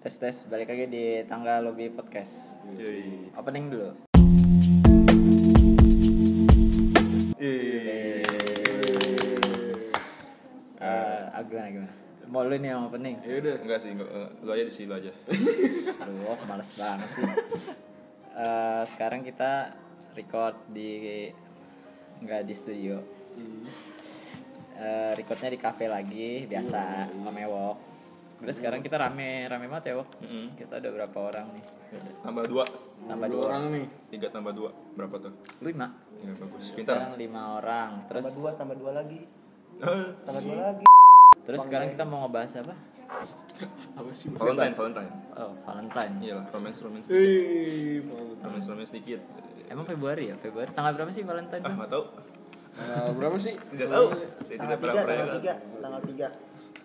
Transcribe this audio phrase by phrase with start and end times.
[0.00, 2.56] Tes tes balik lagi di tangga lobby podcast.
[2.72, 3.36] Yoi.
[3.36, 3.88] Opening dulu.
[7.36, 8.24] Yeay.
[10.80, 11.92] Eh, ah, gimana gimana?
[12.32, 13.20] Mau lu nih yang opening?
[13.28, 15.12] Ya udah, enggak sih, enggak, eh, lu aja di sini lu aja.
[16.08, 17.28] Aduh, males banget sih.
[18.40, 19.76] Eh, sekarang kita
[20.16, 21.28] record di
[22.24, 22.96] nggak di studio.
[24.80, 27.89] Eh, recordnya di cafe lagi biasa sama Ewok.
[28.40, 30.08] Terus sekarang kita rame rame banget ya Wok.
[30.20, 30.46] Mm-mm.
[30.56, 31.64] Kita ada berapa orang nih?
[32.20, 32.64] Tambah dua,
[33.00, 33.86] Tambah Dua dua orang nih.
[34.08, 35.32] tiga tambah dua, berapa tuh?
[35.60, 35.86] lima.
[36.20, 36.94] Ya bagus, pintar.
[36.96, 37.90] Sekarang lima orang.
[38.08, 39.20] Terus tambah dua tambah dua lagi
[40.20, 40.84] tambah dua lagi
[41.40, 42.74] terus sekarang kita mau ngebahas apa?
[43.96, 44.28] Apa sih?
[44.30, 45.10] Valentine, Valentine.
[45.34, 46.14] Oh, Valentine.
[46.20, 48.04] Iyalah, romance, romance, Eh,
[48.38, 49.20] romance, romance dikit.
[49.66, 50.36] Emang Februari ya?
[50.36, 51.64] Februari tanggal berapa sih Valentine?
[51.64, 52.04] Ah, nggak tahu.
[52.70, 53.54] Eh, berapa sih?
[53.56, 54.06] Tidak tahu.
[54.40, 56.28] Saya tanggal tidak pernah tiga tanggal tiga tanggal tiga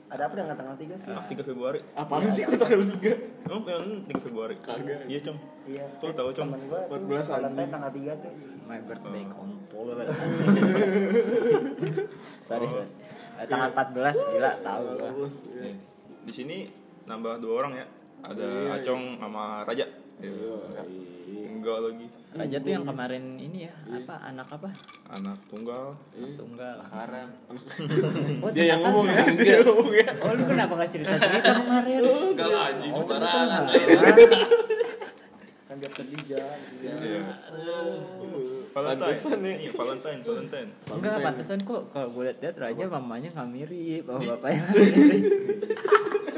[0.06, 1.80] ada apa dengan tanggal tiga sih Ah, 3 Februari.
[1.94, 3.50] Apaan sih kok tanggal 3?
[3.50, 4.56] Oh, yang 3 Februari.
[4.58, 5.02] Kagak.
[5.06, 5.38] Iya, Com.
[5.66, 6.54] iya Kok tahu, Com?
[6.54, 6.62] tuh
[6.94, 7.70] 14 Valentine anjing.
[7.70, 8.32] tanggal tiga tuh
[8.64, 9.34] My birthday Oh.
[9.34, 9.86] kontol.
[12.46, 12.88] sorry, sorry.
[13.36, 15.06] Eh, tanggal 14 gila tahu gua.
[15.06, 15.12] Ya.
[15.62, 15.76] Nih,
[16.24, 16.58] Di sini
[17.04, 17.86] nambah dua orang ya.
[18.24, 18.76] Ada Iya, iya.
[18.80, 19.86] Acong sama Raja.
[20.18, 20.58] Iya.
[21.52, 22.08] Enggak lagi.
[22.36, 24.68] Raja tuh yang kemarin ini ya, apa anak apa?
[25.10, 25.96] Anak tunggal.
[26.12, 26.78] Anak tunggal.
[26.86, 27.30] Haram.
[28.40, 29.24] Oh, Dia yang ngomong ya.
[29.34, 30.08] Dia ngomong ya.
[30.20, 32.00] Oh, lu kenapa gak cerita-cerita kemarin?
[32.04, 33.64] Enggak lah anjing Oh, sembarangan.
[35.66, 37.24] kan biar sedih jangan Iya.
[38.70, 39.00] Valentine.
[39.02, 39.54] Pantesan ya.
[39.58, 40.70] Iya, Valentine, Valentine.
[40.86, 45.24] Enggak, pantesan kok kalau gue liat-liat Raja mamanya nggak mirip, sama bapaknya nggak mirip.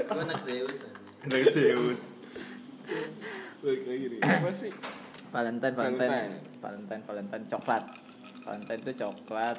[0.07, 0.75] Gua anak Zeus.
[1.23, 2.01] Dari Zeus.
[3.59, 4.19] Baik lagi nih.
[4.21, 4.71] Apa sih?
[5.27, 6.59] Valentine, Valentine, Valentine.
[6.61, 7.83] Valentine, Valentine, coklat.
[8.43, 9.57] Valentine itu coklat,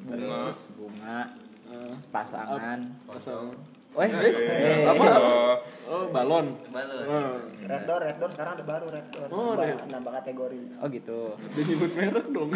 [0.00, 0.16] Bunga.
[0.46, 1.18] terus bunga,
[1.70, 2.78] Eh, pasangan.
[3.06, 3.54] pasal.
[3.90, 5.04] Weh, eh, Apa?
[5.12, 5.54] Oh,
[5.90, 6.54] Oh, balon.
[6.70, 7.02] Balon.
[7.02, 7.34] Eh,
[7.66, 9.90] red door red door sekarang ada baru red door Oh, nambah, Red.
[9.90, 11.20] nambah kategori oh gitu.
[11.50, 12.50] Dia nyebut merek dong.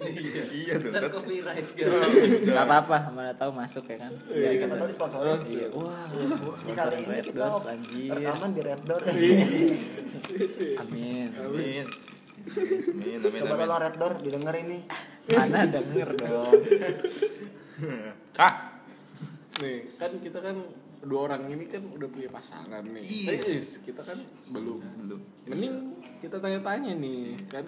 [0.00, 0.72] iya.
[0.78, 2.00] Ntar Tet- copyright Oh,
[2.48, 2.56] kan.
[2.58, 4.12] Apa-apa, mana tahu masuk ya kan.
[4.26, 4.80] ya, Iya, siapa gitu.
[4.80, 8.10] tahu disponsorin Iya, wah, di sponsor Red Doors anjir.
[8.10, 9.44] rekaman di red door Amin.
[10.78, 11.28] Amin.
[11.36, 11.84] Amin,
[13.18, 14.78] amin, coba tolong red door didengar ini
[15.26, 16.54] Mana denger dong.
[18.34, 18.54] Hah?
[19.56, 20.56] Nih, kan kita kan
[21.00, 23.00] dua orang ini kan udah punya pasangan nih.
[23.00, 23.56] Iya.
[23.56, 24.18] Yes, kita kan
[24.52, 24.80] belum.
[25.00, 25.20] Belum.
[25.48, 25.74] Mending
[26.20, 27.64] kita tanya-tanya nih, kan.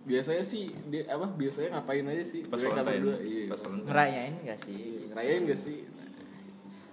[0.00, 1.28] Biasanya sih dia apa?
[1.28, 2.40] Biasanya ngapain aja sih?
[2.46, 2.94] Pas mereka Valentine.
[3.04, 3.16] berdua?
[3.20, 3.44] Iya.
[3.50, 3.60] Pas.
[3.66, 4.80] Ngerayain gak sih?
[5.12, 5.78] Ngerayain gak sih?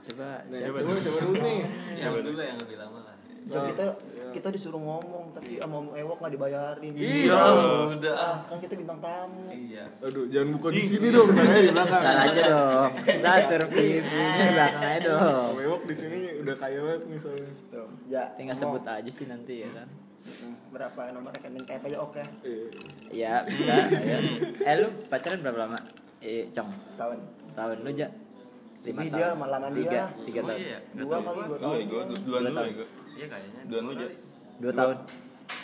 [0.08, 0.78] Coba Nah, siapa?
[0.84, 1.60] coba siapa dulu nih?
[2.00, 3.17] Yang dulu yang lebih lama lah.
[3.48, 3.86] Coba kita
[4.28, 7.26] kita disuruh ngomong tapi sama Om Ewok nggak dibayarin Iya.
[7.26, 8.16] Ya ah udah.
[8.46, 9.86] kan kita bintang tamu Iya.
[10.00, 12.02] Aduh, jangan buka di sini dong, tanya di belakang.
[12.02, 12.92] Ntar aja dong.
[13.02, 14.04] Kita atur view-nya
[14.38, 15.50] di belakang aja dong.
[15.56, 17.52] Mewok di sini udah kaya banget nih soalnya.
[17.68, 18.78] tuh ya Tinggal ngomong.
[18.78, 19.88] sebut aja sih nanti ya kan.
[20.68, 22.68] berapa nomor rekening TP aja oke Iya.
[23.10, 23.74] Iya bisa.
[23.88, 24.20] ayo.
[24.60, 25.80] Eh lu pacaran berapa lama?
[26.20, 26.68] Eh, Cong.
[26.90, 28.08] setahun Setahun lu aja.
[28.84, 29.14] Lima tahun.
[29.14, 30.06] dia malaman tiga, dia.
[30.22, 30.60] tiga Oh tahun.
[30.62, 30.78] iya.
[30.94, 32.72] Dua kali dua Dua tahun ya gue, duluan Dua dulu ya tahun.
[32.74, 32.88] gue.
[33.18, 33.62] Iya kayaknya.
[33.66, 34.10] Duluan lu, Dua.
[34.58, 34.98] Dua tahun.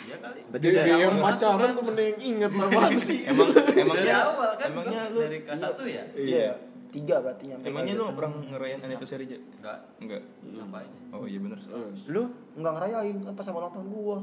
[0.04, 0.40] Iya kali.
[0.48, 3.18] Berarti Dia, awal yang pacaran tuh mending inget apaan sih?
[3.24, 4.68] Emang Dari emangnya awal kan.
[4.68, 6.04] Emangnya lu dari kelas satu ya?
[6.16, 6.48] iya
[6.94, 8.04] tiga berarti nyampe Emangnya lu gitu.
[8.06, 9.38] nggak pernah ngerayain anniversary aja?
[9.40, 9.78] Enggak.
[9.98, 10.22] Enggak.
[10.46, 10.90] Ngapain?
[11.10, 11.58] Oh iya bener.
[12.06, 12.22] lu
[12.54, 14.18] nggak ngerayain kan pas sama ulang tahun gua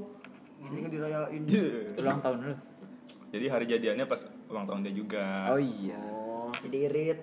[0.62, 1.42] ini kan dirayain
[1.98, 2.56] ulang tahun lu.
[3.32, 5.26] Jadi hari jadiannya pas ulang tahun dia juga.
[5.52, 6.00] Oh iya.
[6.00, 7.20] Oh, jadi irit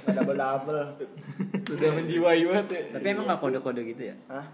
[0.00, 0.82] nggak double double
[1.70, 2.80] sudah menjiwai banget ya.
[2.98, 4.16] Tapi emang gak kode-kode gitu ya?
[4.26, 4.46] Hah?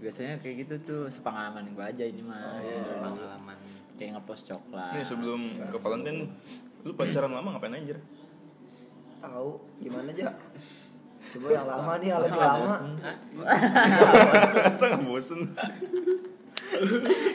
[0.00, 2.56] Biasanya kayak gitu tuh sepengalaman gua aja ini mah.
[2.64, 3.56] Iya, pengalaman.
[4.00, 4.96] Kayak ngepost coklat.
[4.96, 6.32] Nih sebelum ke Valentine,
[6.88, 8.00] lu pacaran lama ngapain aja?
[9.20, 10.32] tahu gimana aja
[11.30, 12.90] coba yang lama nih yang lebih lama bosen?
[14.72, 15.40] Masa nggak bosen?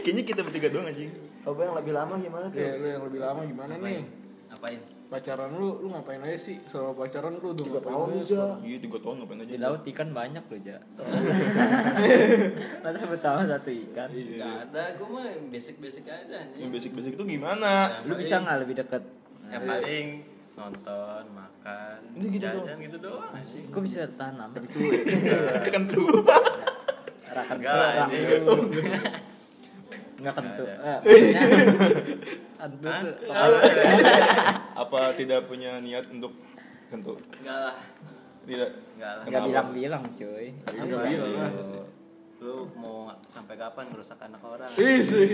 [0.01, 1.13] Kayaknya kita bertiga doang anjing.
[1.45, 4.01] coba yang lebih lama gimana tuh Ya, lu yang lebih lama gimana nih?
[4.49, 4.81] Ngapain?
[5.05, 6.57] Pacaran lu, lu ngapain aja sih?
[6.65, 8.41] Selama pacaran lu udah tiga ngapain tahun aja?
[8.59, 9.51] Iya tiga tahun ngapain aja?
[9.53, 10.79] Di laut ikan banyak loh, Ja.
[12.83, 14.09] Masa pertama satu ikan?
[14.09, 14.83] Enggak ada.
[14.97, 16.69] Gua mah basic-basic aja Yang anjing.
[16.73, 18.01] basic-basic itu gimana?
[18.03, 19.03] Lu bisa nggak lebih deket?
[19.45, 20.07] Yang paling
[20.55, 23.29] nonton, makan, Ini gitu jajan gitu doang.
[23.29, 24.55] Masih, kok bisa tahan lama?
[25.69, 26.07] kan tuh.
[27.27, 28.41] Rakan Enggak lah, tuh, anjing.
[30.15, 30.63] Nggak kentu.
[30.63, 30.99] Eh,
[32.55, 33.01] kentu Hah?
[33.03, 33.31] tuh.
[34.75, 36.31] Apa tidak punya niat untuk
[36.87, 37.19] kentut?
[37.43, 37.75] Enggak lah.
[38.47, 38.69] Tidak.
[38.95, 39.23] Enggak lah.
[39.27, 40.55] Bilang-bilang, cuy.
[40.55, 41.51] Nggak bilang lah.
[42.39, 44.69] Lu mau sampai kapan ngerusak anak orang?
[44.75, 45.31] Ih sih.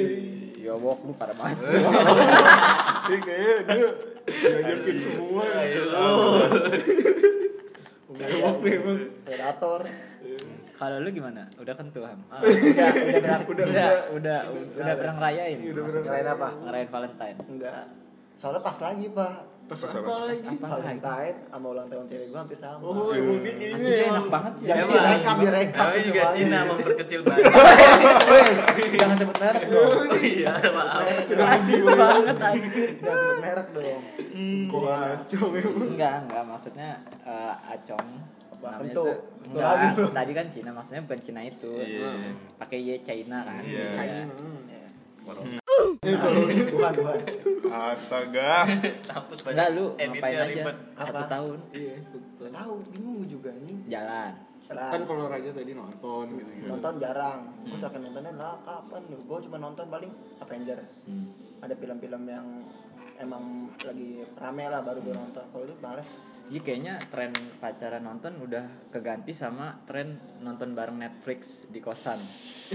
[0.61, 1.77] Ya wok lu pada banget sih.
[1.81, 5.43] Ini kayaknya dia ngajakin semua.
[5.61, 6.05] Ayo lu.
[8.11, 8.99] Mewok nih emang.
[9.25, 9.81] predator
[10.81, 11.45] Kalau lu gimana?
[11.61, 12.25] Udah kentu ham?
[12.33, 14.39] Ah, udah, udah, udah, udah, udah, udah,
[14.81, 15.57] udah pernah ngerayain.
[15.61, 16.05] Udah maksudnya.
[16.09, 16.47] Ngerayain apa?
[16.57, 17.37] Ngerayain Valentine.
[17.45, 17.83] Enggak.
[18.33, 19.35] Soalnya pas lagi, Pak.
[19.69, 20.41] Pas Pas apa lagi?
[20.41, 20.57] Lagi?
[20.57, 22.81] Valentine sama ulang tahun cewek gua hampir sama.
[22.81, 24.65] Oh, emang dia kayaknya Asli dia enak banget sih.
[24.65, 24.97] Jangan Emang.
[25.05, 26.21] direkam, direkam Tapi juga.
[26.33, 27.43] Cina memperkecil banget.
[28.97, 29.85] Jangan sebut merek dong.
[29.85, 31.01] Oh iya, maaf.
[31.29, 32.89] Rasis banget anjir.
[32.97, 34.01] Jangan sebut merek dong.
[34.65, 35.87] Kok kacau emang.
[35.93, 36.89] Enggak, enggak maksudnya
[37.21, 38.40] eh, acong.
[38.61, 39.05] Namanya Kentu
[39.41, 40.05] Enggak, lagi lu.
[40.21, 41.71] tadi kan Cina maksudnya bukan Cina itu.
[41.81, 42.11] Iya.
[42.61, 43.61] Pakai Y China kan.
[43.65, 43.89] Iya.
[43.91, 44.23] Iya.
[46.01, 47.19] Bukan, bukan.
[47.71, 48.65] Astaga.
[49.05, 50.77] Hapus Enggak banyak lu editnya ngapain aja ribet.
[50.97, 51.29] satu Apa?
[51.29, 52.45] tahun Iya, betul.
[52.49, 53.77] Gak tahu, bingung gua juga nih.
[53.87, 54.31] jalan.
[54.71, 56.51] Kan kalau Raja tadi nonton gitu.
[56.63, 57.39] nonton jarang.
[57.67, 59.01] Gua terakhir nontonnya lah kapan?
[59.27, 60.79] Gua cuma nonton paling Avenger.
[61.05, 61.27] Hmm.
[61.59, 62.47] Ada film-film yang
[63.19, 63.43] emang
[63.83, 65.43] lagi rame lah baru gua nonton.
[65.51, 66.09] Kalau itu males.
[66.51, 67.31] Iya kayaknya tren
[67.63, 72.19] pacaran nonton udah keganti sama tren nonton bareng Netflix di kosan.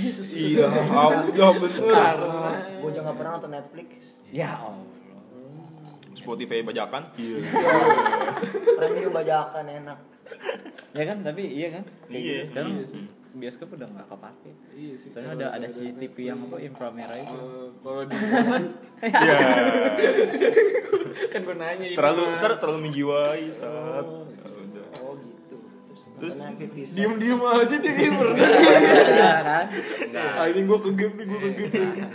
[0.01, 0.65] Iya,
[0.97, 1.81] ah, udah bener.
[2.81, 4.17] Gua juga gak pernah nonton Netflix.
[4.33, 4.89] Ya Allah.
[6.17, 7.13] Spotify bajakan.
[7.21, 7.37] Iya.
[8.81, 9.99] Premium bajakan enak.
[10.97, 11.85] Ya kan tapi iya kan.
[12.09, 12.49] Kayak Iya, gitu.
[12.49, 13.05] Sekarang iya sih.
[13.37, 14.51] Bioskop udah nggak kepake.
[14.73, 15.09] Iya sih.
[15.11, 17.37] Soalnya ada ada CCTV yang apa inframerah itu.
[17.37, 18.63] Eh, kalau di kosan
[18.99, 19.37] Iya.
[21.29, 21.97] kan gue nanya itu.
[21.97, 24.05] Terlalu ter terlalu menjiwai saat.
[24.05, 24.87] Ya udah.
[25.01, 25.57] Oh gitu.
[26.17, 26.97] Terus, Terus nontonnya 50 Cent.
[26.97, 28.29] diem diem aja dia gamer.
[28.33, 29.65] Iya kan?
[30.03, 30.33] Enggak.
[30.41, 32.09] Anjing gue kegep nih gue kegep.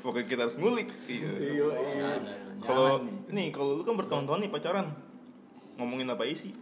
[0.00, 0.88] Pokoknya kita harus ngulik.
[1.06, 1.28] Iya.
[1.34, 2.08] Iya iya.
[2.58, 2.88] Kalau
[3.28, 4.86] nih kalau lu kan bertahun-tahun nih pacaran.
[5.74, 6.54] Ngomongin apa isi?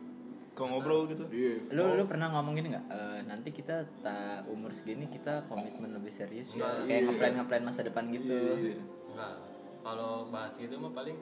[0.52, 1.24] Kalau ngobrol gitu.
[1.28, 1.54] Iya.
[1.72, 2.84] Lu lu pernah ngomongin nggak?
[2.86, 6.84] "Eh, nanti kita tak umur segini kita komitmen lebih serius ya.
[6.84, 8.28] Kayak ngeplan ngeplan masa depan gitu.
[8.30, 8.76] Iya.
[9.08, 9.34] Enggak.
[9.82, 11.16] Kalau bahas gitu mah paling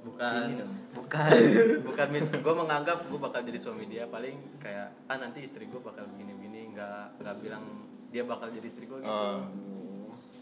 [0.00, 0.64] bukan
[0.96, 1.28] bukan
[1.88, 5.76] bukan mis gue menganggap gue bakal jadi suami dia paling kayak ah nanti istri gue
[5.76, 7.60] bakal begini begini nggak nggak bilang
[8.08, 9.44] dia bakal jadi istri gue gitu Ah.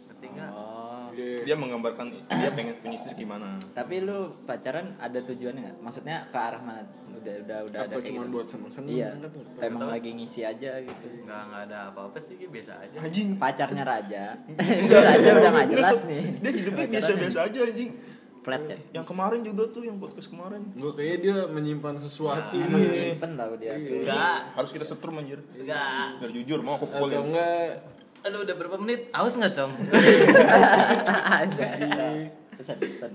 [0.06, 0.97] ngerti nggak Oh.
[1.18, 1.42] Iya.
[1.44, 3.58] Dia menggambarkan dia pengen punya istri gimana.
[3.68, 5.76] Tapi lu pacaran ada tujuannya nggak?
[5.80, 6.86] Maksudnya ke arah mana?
[7.10, 8.32] Udah udah udah ada Apa kayak cuma gitu.
[8.32, 9.08] buat seneng-seneng Iya.
[9.10, 9.26] kan?
[9.26, 9.90] Atau Emang Tahu.
[9.90, 11.06] lagi ngisi aja gitu.
[11.20, 13.28] nggak nggak ada apa-apa sih biasa aja Anjing.
[13.34, 14.24] Pacarnya raja.
[15.08, 16.24] Raja udah nggak jelas nih.
[16.38, 17.92] Dia hidupnya Pacaran biasa-biasa aja anjing.
[18.38, 18.78] Flat ya.
[18.94, 20.62] Yang kemarin juga tuh yang podcast kemarin.
[20.72, 23.12] Gue kayaknya dia menyimpan sesuatu Emang nih.
[23.12, 23.74] nyimpen tau dia.
[23.74, 25.42] enggak Harus kita setrum anjir.
[25.52, 27.18] enggak Biar jujur mau aku Atau pukulin.
[27.28, 27.97] enggak
[28.28, 29.72] aduh udah berapa menit aus nggak cong
[32.58, 33.14] Pesan pesan.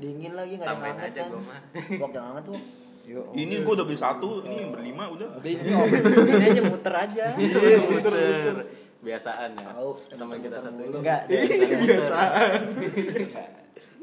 [0.00, 1.28] Dingin lagi nggak ada hangat aja kan.
[1.28, 1.60] gue mah
[2.00, 2.56] Wok yang hangat tuh.
[3.08, 3.24] Yuk.
[3.32, 5.40] Ini gua udah beli satu, ini berlima udah.
[5.40, 7.24] Udah ini om, ini aja muter aja.
[7.88, 8.14] muter
[8.98, 9.90] biasaan ya Tahu.
[10.12, 12.60] teman kita satu ini Enggak, kebiasaan.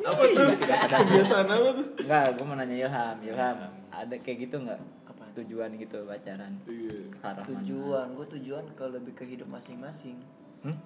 [0.01, 0.47] Apa tuh?
[0.57, 1.87] Kebiasaan apa tuh?
[2.01, 3.15] enggak, gue mau nanya Ilham.
[3.21, 3.57] Ilham,
[3.93, 4.81] ada kayak gitu enggak?
[5.05, 5.23] Apa?
[5.37, 6.53] Tujuan gitu pacaran.
[6.65, 6.97] Iya.
[7.45, 10.17] Tujuan, gue tujuan ke lebih ke hidup masing-masing.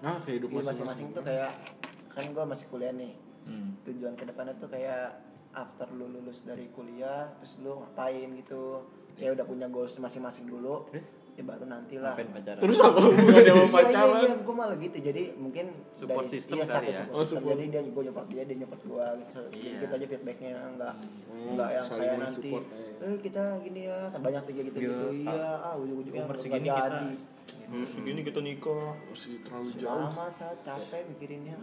[0.01, 1.51] Ah, kehidupan Hidup masing-masing tuh kayak
[2.09, 3.13] kan gue masih kuliah nih.
[3.43, 3.79] Hmm.
[3.81, 5.15] Tujuan ke depannya tuh kayak
[5.51, 8.83] after lu lulus dari kuliah, terus lu ngapain gitu.
[9.15, 10.83] Ya udah punya goals masing-masing dulu.
[10.89, 11.07] Terus?
[11.33, 12.19] Ya baru nantilah.
[12.59, 14.11] Terus apa hubungannya sama Iya, pacaran?
[14.11, 14.97] Iya, iya, gue malah gitu.
[14.99, 16.99] Jadi mungkin Support system iya, kali ya.
[16.99, 17.37] support Oh, system.
[17.39, 17.55] support.
[17.55, 19.39] Jadi dia gue nyoport dia, dia nyoport gue gitu.
[19.49, 19.79] Jadi Iya.
[19.79, 20.93] gitu aja feedbacknya enggak
[21.25, 22.61] Hmm, enggak yang kayak nanti iya.
[22.99, 25.31] eh kita gini ya kan banyak tiga gitu gitu Iya.
[25.31, 28.95] iya ah ujung-ujungnya Umur nggak segini jadi kita- Hmm, segini kita nikah.
[29.06, 29.89] Masih terlalu jauh.
[30.06, 31.56] lama saya capek mikirinnya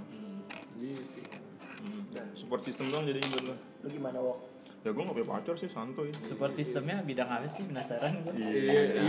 [0.77, 1.25] Iya sih.
[2.35, 3.55] Support system dong jadi buat lo.
[3.81, 4.39] lu gimana wok
[4.81, 6.15] Ya gua gak punya pacar sih, santuy.
[6.15, 8.33] Support sistemnya bidang apa sih penasaran gue?
[8.33, 9.03] Iya, iya,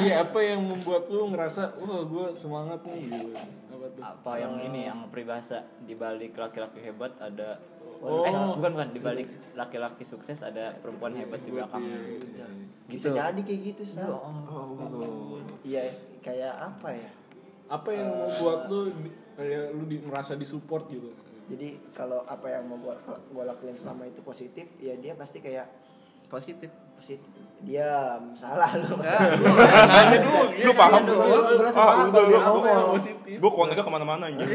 [0.00, 3.34] iya, apa yang membuat lu ngerasa wah gue semangat nih gitu.
[3.68, 4.02] Apa tuh?
[4.04, 7.58] Apa yang ini yang peribahasa di balik laki-laki hebat ada
[7.96, 8.20] Oh.
[8.20, 9.24] eh bukan bukan di balik
[9.54, 11.98] laki-laki sukses ada perempuan hebat di belakangnya.
[12.04, 12.46] Iya.
[12.84, 13.16] bisa Gitu.
[13.16, 15.40] jadi kayak gitu sih Oh, betul.
[15.64, 15.82] Iya
[16.20, 17.10] kayak apa ya
[17.64, 18.92] Apa yang membuat lu
[19.34, 21.10] kayak lu di, merasa disupport gitu?
[21.44, 22.96] jadi kalau apa yang mau gua
[23.28, 25.66] gua lakuin selama itu positif ya dia pasti kayak
[26.24, 26.72] Positif.
[26.94, 27.20] positif
[27.60, 28.96] diam salah lu
[30.58, 31.14] Lu paham lu.
[32.26, 32.92] dia ngomong.
[32.92, 33.36] positif.
[33.38, 34.48] Gua koneknya ke mana-mana anjir.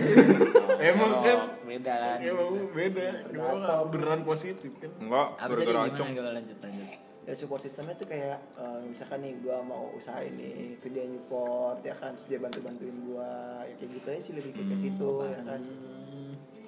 [0.82, 1.40] Emang kan?
[1.62, 2.18] beda kan.
[2.20, 3.08] emang beda.
[3.30, 4.92] Gua nggak beneran positif kan?
[4.98, 6.30] Enggak, gara-gara gimana?
[6.34, 6.90] Lanjut lanjut.
[7.22, 11.78] ya support sistemnya tuh kayak eh, misalkan nih gua mau usaha ini itu dia support
[11.80, 13.30] ya kan terus dia bantu bantuin gua
[13.64, 15.62] ya kayak gitu aja sih lebih ke situ ya kan.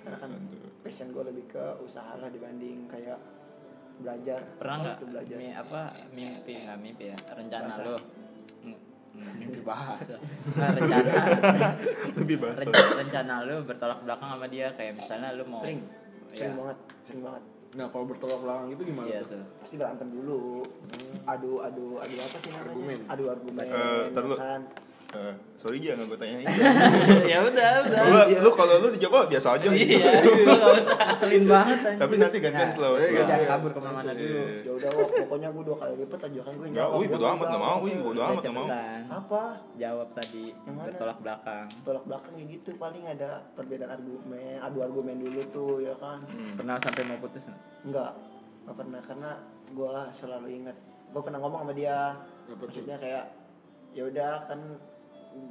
[0.01, 0.32] Karena kan
[0.80, 3.18] passion gua lebih ke usaha lah dibanding kayak
[3.98, 4.41] belajar.
[4.56, 5.36] Pernah Oh, nggak itu belajar.
[5.36, 7.18] mi- apa mimpi nggak mimpi ya?
[7.32, 7.82] Rencana Bahasa.
[7.84, 7.96] lo
[9.34, 10.16] mimpi bahasa
[10.78, 11.24] rencana.
[12.20, 12.68] Lebih bahasa.
[12.68, 15.82] Ren- rencana lo bertolak belakang sama dia kayak misalnya lo mau sering.
[16.32, 17.44] Ya, sering banget sering banget.
[17.72, 19.30] Nah kalau bertolak belakang gitu gimana Iya tuh?
[19.32, 19.44] tuh.
[19.60, 20.44] pasti berantem dulu.
[21.24, 22.66] Adu adu adu apa sih namanya?
[22.66, 23.00] Argumen.
[23.08, 24.62] adu argumen Eh, kan
[25.12, 26.48] Eh, sorry aja nggak gue tanyain.
[27.32, 29.68] ya udah udah Soalnya lu kalau lu dijawab biasa aja.
[29.70, 32.00] iya gua nggak usah Ngeselin banget anjing.
[32.00, 33.20] Tapi nanti gantian Nah, slow, lu slow.
[33.22, 34.32] Jangan kabur ke mana-mana dulu.
[34.32, 34.48] Iya.
[34.62, 37.46] ya udah Wok, pokoknya gue dua kali lipat aja kan gue Nggak, wih bodo amat
[37.46, 38.68] nggak mau, wih bodo amat nggak mau.
[39.12, 39.41] apa
[39.75, 40.86] Jawab tadi Yang mana?
[40.88, 41.65] bertolak belakang.
[41.82, 46.56] tolak belakang kayak gitu paling ada perbedaan argumen adu argumen dulu tuh ya kan Hmm.
[46.56, 47.62] Pernah sampai mau putus nggak?
[47.84, 48.12] enggak
[48.62, 49.32] nggak pernah karena
[49.68, 50.77] gue selalu ingat
[51.12, 52.15] gue pernah ngomong sama dia
[52.50, 53.25] maksudnya kayak
[53.91, 54.60] ya udah kan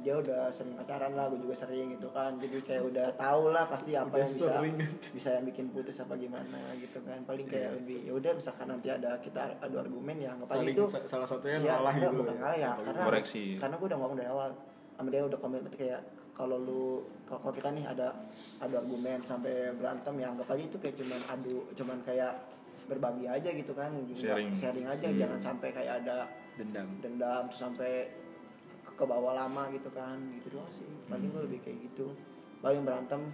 [0.01, 3.65] dia udah sering pacaran lah gue juga sering gitu kan jadi kayak udah tahu lah
[3.65, 4.75] pasti apa Udah yang bisa sering.
[5.11, 8.87] bisa yang bikin putus apa gimana gitu kan paling kayak lebih ya udah misalkan nanti
[8.87, 12.19] ada kita adu argumen ya nggak Saling itu sa- salah satunya Iya, ngalah enggak, gitu.
[12.19, 13.43] bukan ngalah ya karena Koreksi.
[13.57, 14.49] karena gue udah ngomong dari awal
[14.91, 16.85] sama dia udah komitmen kayak kalau lu
[17.23, 18.07] kalau kita nih ada
[18.59, 22.33] adu argumen sampai berantem ya anggap aja itu kayak cuman adu cuman kayak
[22.83, 24.51] berbagi aja gitu kan Sharing.
[24.51, 25.17] sharing aja Hmm.
[25.17, 26.87] jangan sampai kayak ada Dendam.
[26.99, 27.91] dendam terus sampai
[29.01, 30.21] ke bawah lama gitu kan.
[30.37, 30.85] Gitu doang sih.
[31.09, 32.13] Paling gue lebih kayak gitu.
[32.61, 33.33] Paling berantem.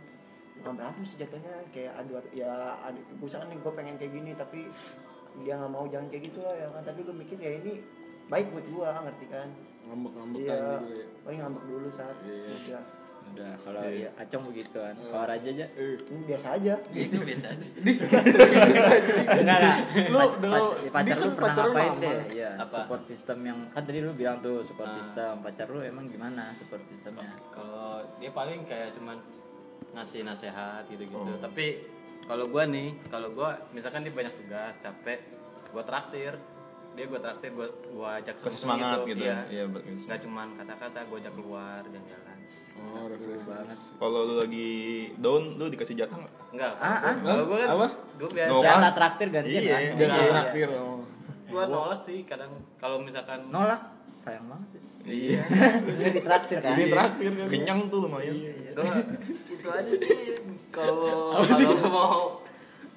[0.64, 4.66] Bukan berantem sih jatuhnya kayak adu ya adu misalkan nih gue pengen kayak gini tapi
[5.46, 6.84] dia nggak mau jangan kayak gitu lah ya kan.
[6.88, 7.84] Tapi gue mikir ya ini
[8.32, 9.48] baik buat gue ngerti kan?
[9.88, 10.72] Ngambek-ngambekan iya.
[10.80, 11.06] gitu ya.
[11.28, 12.80] paling ngambek dulu saat Iya.
[13.28, 14.08] Ya Udah kalau Iya.
[14.08, 14.96] ya acong begitu kan.
[14.98, 17.66] Kalau Raja aja Eh, ini biasa aja itu biasa aja
[19.34, 19.76] enggak enggak.
[20.08, 22.18] Lu Pac- udah- pac- dia pacar kan lu pernah ngapain deh?
[22.34, 22.74] Iya, Apa?
[22.74, 24.96] support system yang kan tadi lu bilang tuh support Ah.
[24.96, 25.34] system.
[25.40, 27.30] Pacar lu emang gimana support systemnya?
[27.50, 29.18] kalau dia paling kayak cuman
[29.90, 31.40] ngasih nasehat gitu-gitu Oh.
[31.40, 31.86] tapi
[32.24, 35.20] kalau gua nih kalau gua misalkan dia banyak tugas capek
[35.70, 36.34] gua traktir
[36.92, 39.22] dia gua traktir gua gua ajak Kasih semangat gitu.
[39.22, 42.37] iya Iya, buat kasih nggak cuman kata-kata gua ajak keluar jalan-jalan
[42.78, 43.78] Oh, banget.
[43.98, 44.70] Kalau lu lagi
[45.18, 46.34] down, lu dikasih jatah nggak?
[46.48, 47.16] enggak Ah, ah.
[47.20, 47.88] kalau gua kan Apa?
[48.16, 48.58] gua biasa No.
[48.62, 49.82] Jatah traktir gantian Iya, kan?
[49.82, 49.92] iya.
[49.98, 50.32] Jangan Iya.
[50.32, 50.68] traktir.
[50.72, 51.00] oh.
[51.48, 53.82] gua nolak sih kadang kalau misalkan Nolak.
[54.18, 54.70] Sayang banget.
[54.74, 54.82] ya.
[55.08, 55.42] Iya.
[55.98, 56.76] Ini ditraktir kan?
[56.76, 57.48] Ini traktir kan.
[57.48, 58.36] Kenyang tuh lumayan.
[58.76, 58.94] gua
[59.54, 60.18] itu aja sih
[60.70, 62.18] kalau kalau mau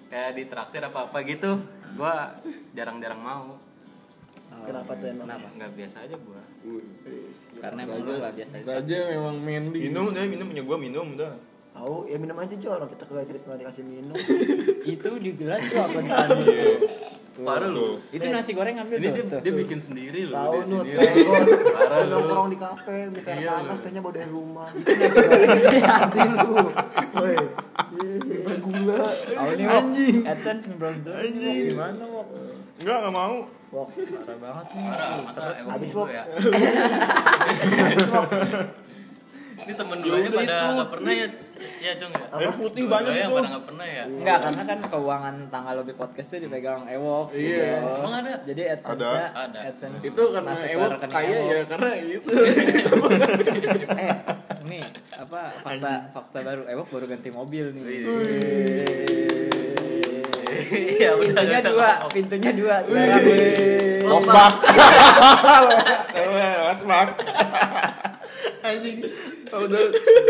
[0.07, 1.51] kayak ditraktir apa apa gitu
[1.95, 2.37] gua
[2.73, 3.57] jarang-jarang mau
[4.51, 5.25] Oh, Kenapa tuh emang?
[5.25, 5.47] Kenapa?
[5.53, 6.43] nggak biasa aja gua.
[7.57, 8.55] Karena emang lu gak biasa.
[8.61, 9.79] Raja memang manly.
[9.83, 11.33] Minum deh, minum punya gua minum udah.
[11.71, 14.13] tahu ya minum aja Jo orang kita kagak cerita dikasih minum
[14.99, 16.11] Itu di gelas tuh apa di?
[16.11, 16.77] Tuh.
[17.41, 18.03] Parah lu.
[18.11, 19.15] Itu nasi goreng ambil Ini tuh.
[19.15, 19.41] dia, tuh.
[19.41, 22.11] dia bikin sendiri loh tahu dia nongkrong Parah lu.
[22.13, 23.85] nongkrong di kafe air Iya, panas lu.
[23.87, 26.53] tehnya bawa dari rumah itu nasi goreng anjing lu
[27.15, 27.37] woi
[27.91, 29.03] Iya, minta gula
[29.49, 30.17] ini anjing.
[30.23, 31.15] AdSense belum tuh.
[31.25, 32.27] Gimana wok?
[32.79, 33.37] Enggak, enggak mau.
[33.71, 34.83] Wok, Parah banget nih.
[34.85, 36.09] Parah, masa emang Habis, dulu Wok.
[36.11, 36.23] ya.
[39.61, 40.69] Ini temen dua Ya udah pada itu.
[40.73, 41.27] nggak pernah ya,
[41.79, 42.27] ya Jong ya.
[42.33, 43.35] Air putih Dua-duanya banyak itu.
[43.37, 44.05] pada nggak pernah ya.
[44.09, 47.27] Enggak, karena kan keuangan tanggal lebih podcast tuh dipegang Ewok.
[47.31, 47.69] Iya.
[47.77, 47.89] gitu.
[48.01, 48.33] Emang ada?
[48.43, 49.59] Jadi AdSense-nya, Ada.
[49.69, 51.53] AdSense Itu karena Ewok kaya Ewok.
[51.53, 52.31] ya karena itu.
[54.01, 54.15] eh,
[54.63, 57.85] nih apa fakta fakta baru Ewok baru ganti mobil nih.
[60.71, 63.23] Iya, udah pintunya dua, pintunya dua sekarang.
[64.07, 64.55] Losbak.
[66.71, 67.09] Losbak.
[68.61, 68.99] Anjing.
[69.51, 69.83] Oh, udah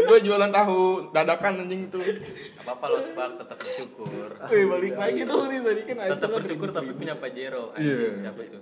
[0.09, 2.01] gue jualan tahu dadakan anjing itu.
[2.01, 4.29] Gak apa-apa lo spark tetap bersyukur.
[4.49, 7.77] Wih, balik lagi dong nih tadi kan Tetap bersyukur tapi punya Pajero.
[7.77, 8.25] Iya.
[8.25, 8.59] Siapa itu?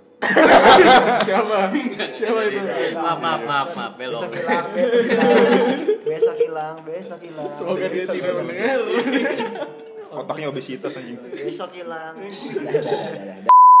[1.23, 1.57] Siapa?
[2.11, 2.59] Siapa itu?
[2.99, 4.27] Maaf, maaf, maaf, maaf, belok.
[4.27, 5.15] besok hilang besok hilang
[6.03, 8.79] besok hilang besok hilang Semoga dia tidak mendengar.
[10.09, 11.17] Otaknya obesitas anjing.
[11.21, 12.17] besok hilang.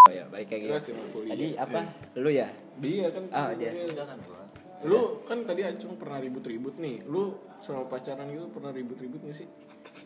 [0.05, 0.65] Oh ya, balik lagi.
[0.67, 1.31] Terus yang kuliah.
[1.31, 1.79] Tadi apa?
[2.15, 2.47] Lu ya?
[2.77, 3.23] Dia kan.
[3.29, 3.69] Ah, dia.
[3.73, 4.17] Kan.
[4.81, 7.01] Lu kan tadi Acung pernah ribut-ribut nih.
[7.03, 9.47] Lu selama pacaran gitu pernah ribut-ribut gak sih?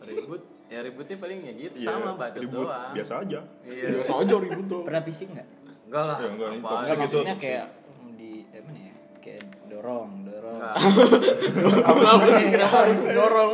[0.00, 2.66] Ribut, ya ributnya paling ya gitu Iya, sama bacot ribut.
[2.66, 2.92] doang.
[2.92, 3.40] Biasa aja.
[3.62, 3.86] Iya.
[3.94, 4.84] Biasa aja ribut dong.
[4.84, 5.46] Pernah fisik nggak?
[5.86, 6.16] Enggak lah.
[6.18, 6.48] Ya, enggak.
[6.50, 6.98] Enggak gitu.
[6.98, 7.66] maksudnya kayak
[8.14, 8.94] di eh, mana ya?
[9.20, 10.56] Kayak dorong, dorong.
[10.56, 10.74] Enggak.
[11.84, 12.46] Kenapa sih?
[12.50, 13.50] Kenapa harus mendorong?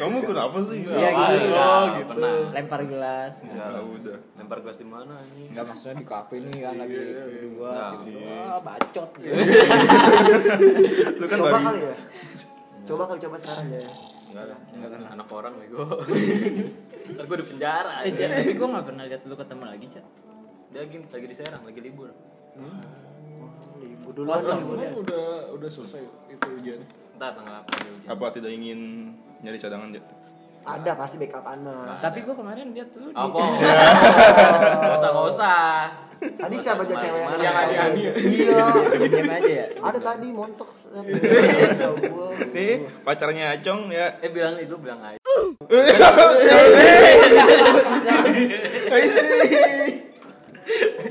[0.00, 0.80] Kamu kenapa sih?
[0.80, 1.44] Iya Ah, gitu.
[1.44, 2.08] enggak, Oh, enggak gitu.
[2.10, 2.32] Pernah.
[2.50, 3.34] Lempar gelas.
[3.42, 3.68] Enggak.
[3.68, 4.16] Ah, udah.
[4.34, 5.46] Lempar gelas di mana anjing?
[5.46, 7.90] Enggak maksudnya di kafe nih kan lagi Iya, berdua, Enggak.
[8.00, 9.10] tiba-tiba, wah bacot.
[11.14, 11.64] Lu kan coba lagi.
[11.66, 11.94] kali ya
[12.82, 13.84] coba kali coba sekarang ya
[14.26, 14.44] Enggak
[14.88, 15.10] lah.
[15.10, 15.84] Anak orang bego.
[17.12, 18.24] Ntar gue di penjara aja.
[18.30, 20.04] tapi gue gak pernah lihat lu ketemu lagi, Cak.
[20.70, 22.08] Dia lagi lagi di Serang, lagi libur.
[23.76, 24.58] libur dulu Kosong.
[24.60, 24.76] libur.
[24.76, 26.86] Emang udah udah selesai itu ujiannya.
[27.12, 28.08] Entar tanggal 8 dia ujian.
[28.08, 28.80] Apa tidak ingin
[29.40, 30.02] nyari cadangan dia?
[30.60, 33.40] ada pasti backupan mah Tapi gue kemarin lihat lu di Apa?
[34.76, 35.88] Enggak usah, enggak usah.
[36.20, 37.40] tadi siapa aja cewek Mana?
[37.40, 37.56] Yang
[37.96, 38.12] ya.
[38.12, 38.60] iya
[39.08, 39.64] diam aja ya.
[39.80, 40.68] ada tadi montok
[42.52, 45.16] Nih, pacarnya Acong ya Eh bilang itu bilang aja.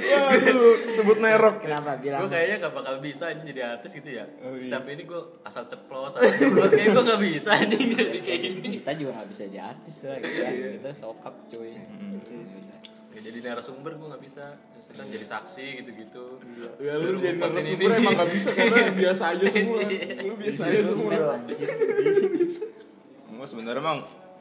[0.10, 1.56] Waduh, sebut merek.
[1.60, 2.20] Kenapa bilang?
[2.20, 4.64] gue kayaknya gak bakal bisa anjing jadi artis gitu ya Oh, iya.
[4.66, 8.68] setiap ini gue asal ceplos asal ceplos kayak gue gak bisa anjing jadi kayak gini
[8.78, 10.50] Kita juga nggak bisa jadi artis lah gitu ya.
[10.76, 11.72] Kita sokap cuy.
[13.10, 16.26] Gak jadi narasumber gue gak bisa Terus kan jadi saksi gitu-gitu
[16.80, 18.00] Ya lu jadi narasumber ini.
[18.00, 19.80] emang gak bisa karena biasa aja semua.
[20.20, 21.12] Lu biasa aja semua.
[23.30, 24.00] Enggak sebenarnya emang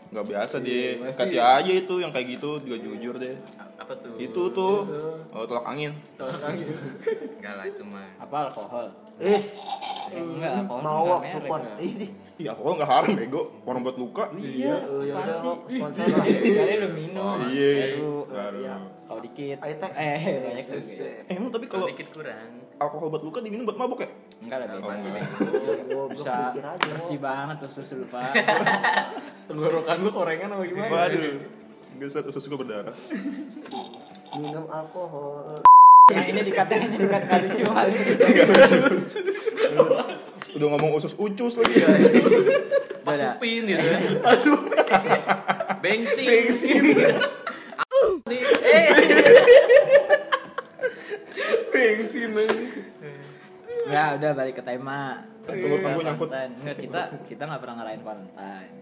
[0.09, 0.99] nggak biasa deh.
[1.01, 1.19] Pasti.
[1.21, 3.37] Kasih aja itu yang kayak gitu juga jujur deh.
[3.79, 4.85] apa tuh Itu tuh
[5.31, 5.93] oh, tolak angin.
[6.15, 6.67] Tolak angin.
[7.39, 8.87] enggak lah itu mah Apa alkohol?
[9.19, 9.59] Is,
[10.09, 11.31] Eh, enggak, alkohol merek.
[11.31, 11.63] support.
[11.77, 12.07] Ini.
[12.39, 13.43] Iya, aku nggak haram bego.
[13.65, 14.31] Orang buat luka.
[14.33, 15.55] Iya, Oh, ya udah, sih?
[15.69, 16.25] sponsor lah.
[16.45, 17.37] Kecuali lu minum.
[17.45, 17.99] Iya.
[17.99, 18.59] Baru Baru.
[18.59, 18.75] Iya.
[19.05, 19.57] kalau dikit.
[19.59, 19.67] Eh,
[20.39, 21.05] banyak juga.
[21.29, 24.11] Eh, emang tapi kalau kalau dikit kurang alkohol buat luka diminum buat mabuk ya?
[24.39, 24.99] Enggak lah, Oh, bebas.
[25.03, 25.27] enggak.
[25.91, 26.35] Goblok Bisa
[26.79, 28.31] bersih banget usus lu, Pak.
[29.51, 30.91] Tenggorokan lu korengan apa gimana?
[30.91, 31.37] Waduh.
[31.99, 32.95] Enggak set usus gua berdarah.
[34.39, 35.61] Minum alkohol.
[36.09, 37.93] Yang ini dikatakan juga nggak lucu kali.
[40.57, 41.89] Udah ngomong usus ucus lagi ya.
[43.09, 43.99] masupin gitu ya
[45.81, 46.53] bensin
[48.29, 48.89] nih eh
[51.89, 52.57] Aja.
[53.89, 55.25] Ya udah balik ke tema.
[55.49, 56.29] Tunggu, tunggu, Ke nyangkut.
[56.29, 58.75] Enggak kita kita nggak pernah ngerayain Valentine.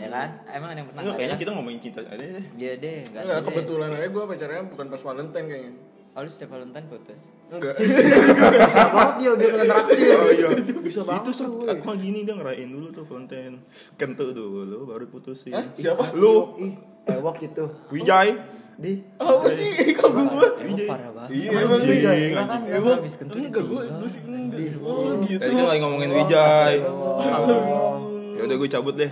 [0.00, 0.28] Ya kan?
[0.48, 2.44] Emang ada yang pernah Enggak, kayaknya kita ngomongin cinta aja deh.
[2.56, 3.22] Iya deh, enggak.
[3.24, 5.72] Enggak, kebetulan aja gue pacarnya bukan pas Valentine kayaknya.
[6.10, 7.20] Oh, lu setiap Valentine putus.
[7.54, 7.74] Enggak.
[8.66, 9.96] Bisa banget dia biar ngeliat traktir.
[10.20, 10.48] Oh iya.
[10.58, 13.56] Bisa banget Itu saat aku gini dia ngerayain dulu tuh Valentine.
[13.94, 15.54] Kente dulu baru putusin.
[15.78, 16.10] Siapa?
[16.18, 16.58] Lu
[17.06, 17.64] ewok itu.
[17.94, 18.34] Wijay.
[18.78, 18.92] Di.
[19.18, 19.70] Apa sih?
[19.98, 20.46] Kok gue?
[20.62, 21.30] Emang parah banget.
[21.34, 22.46] Iya, Emang Wijay, kan?
[22.68, 24.58] Emang habis kentut Enggak, gue gue sih enggak.
[24.84, 25.40] Oh gitu.
[25.40, 26.74] Tadi kan lagi ngomongin Wijay.
[26.86, 27.94] Oh.
[28.38, 29.10] Ya udah gue cabut deh.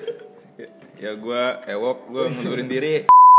[1.04, 1.42] ya gue
[1.76, 2.94] ewok, gue mundurin diri.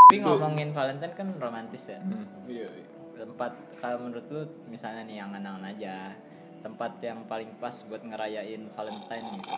[0.08, 2.00] Tapi ngomongin Valentine kan romantis ya.
[2.48, 2.68] Iya.
[2.68, 2.88] iya.
[3.18, 6.16] Tempat kalau menurut lu misalnya nih yang angan aja
[6.62, 9.56] tempat yang paling pas buat ngerayain Valentine gitu.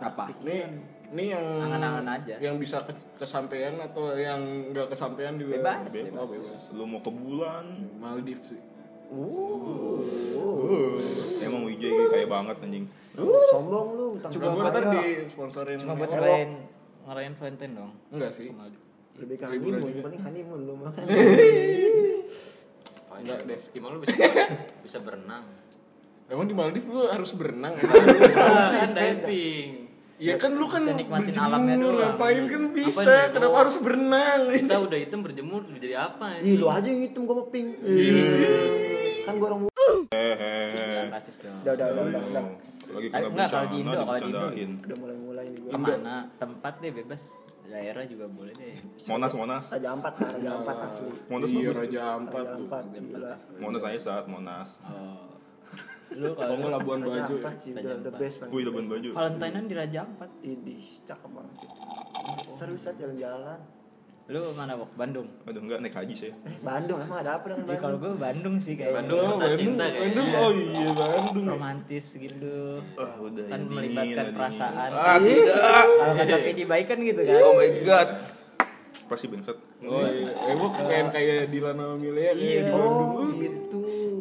[0.00, 0.32] Apa?
[0.40, 0.68] Nih,
[1.10, 2.34] nih yang Angan-angan aja.
[2.38, 4.40] Yang bisa ke kesampaian atau yang
[4.70, 5.60] enggak kesampaian juga.
[5.60, 6.24] Bebas, Be- bebas.
[6.24, 6.62] Oh, bebas.
[6.72, 7.64] Lu mau ke bulan.
[7.98, 8.60] Maldives sih.
[9.14, 10.00] Uh,
[11.44, 12.86] emang Wijay kayak banget anjing.
[13.52, 15.78] Sombong lu, Coba gue ntar di sponsorin.
[15.78, 16.18] Cuma buat Ewok.
[16.18, 16.50] ngerayain
[17.04, 17.92] ngerayain Valentine dong.
[18.10, 18.48] Enggak sih.
[19.14, 20.02] lebih ke Liburan honeymoon, juga.
[20.10, 20.90] paling honeymoon lu mah.
[23.14, 23.58] Enggak deh.
[23.70, 24.14] gimana lu bisa
[24.82, 25.46] bisa berenang
[26.26, 27.76] Emang di Maldives lu harus berenang.
[27.78, 29.83] kan diving
[30.14, 32.14] Ya kan lu kan nikmatin berjemur, alamnya doang.
[32.14, 34.40] Ngapain kan bisa, Ngapain kenapa harus berenang?
[34.54, 37.68] kita udah hitam berjemur jadi apa Ih, lu aja yang hitam gua mau pink.
[39.26, 39.74] Kan gua orang
[41.14, 41.56] rasis dong.
[41.62, 42.44] udah udah udah udah.
[42.94, 44.30] Lagi kena enggak, kalau di Indo, kalau di
[44.62, 44.82] Indo.
[44.86, 45.70] Udah mulai-mulai nih gua.
[45.70, 46.16] Ke mana?
[46.38, 47.22] Tempat deh bebas.
[47.64, 48.76] Daerah juga boleh deh.
[49.08, 49.66] Monas, Monas.
[49.72, 51.10] Raja Ampat, Raja Ampat asli.
[51.32, 51.76] Monas iya, bagus.
[51.80, 52.58] Raja Ampat Raja.
[52.60, 53.38] Ampat.
[53.56, 54.70] Monas aja saat Monas.
[54.84, 55.33] Oh.
[56.10, 57.34] Lu Kalau kalau nggak lu Labuan Raja Bajo.
[57.36, 58.20] Ampat sih, Raja udah the Ampat.
[58.20, 58.46] best man.
[58.48, 59.08] Wih, Labuan Bajo.
[59.10, 60.30] Valentinean di Raja Ampat.
[60.40, 61.56] Idih, cakep banget.
[62.40, 63.60] Seru saat jalan-jalan.
[64.24, 64.88] Lu mana, Bok?
[64.94, 65.28] Bandung.
[65.44, 66.32] Aduh, enggak naik haji saya.
[66.42, 68.16] Eh, Bandung emang ada apa dengan Ya, kalau Bandung?
[68.16, 68.96] gue Bandung sih kayaknya.
[68.96, 71.44] Bandung kota cinta Bandung, kayaknya oh iya Bandung.
[71.46, 72.56] romantis gitu.
[72.94, 74.32] Ah, udah Kan ini, melibatkan ini.
[74.32, 74.90] perasaan.
[74.90, 75.56] Ah, tidak.
[75.92, 77.36] Kalau kata Pidi baik kan gitu kan.
[77.38, 78.08] Oh my god.
[79.04, 79.56] Pasti bangsat.
[79.84, 82.56] Oh iya, emang pengen kayak Dilan sama Milea kayak Iya.
[82.56, 83.10] di Bandung.
[83.12, 83.58] Oh, gitu.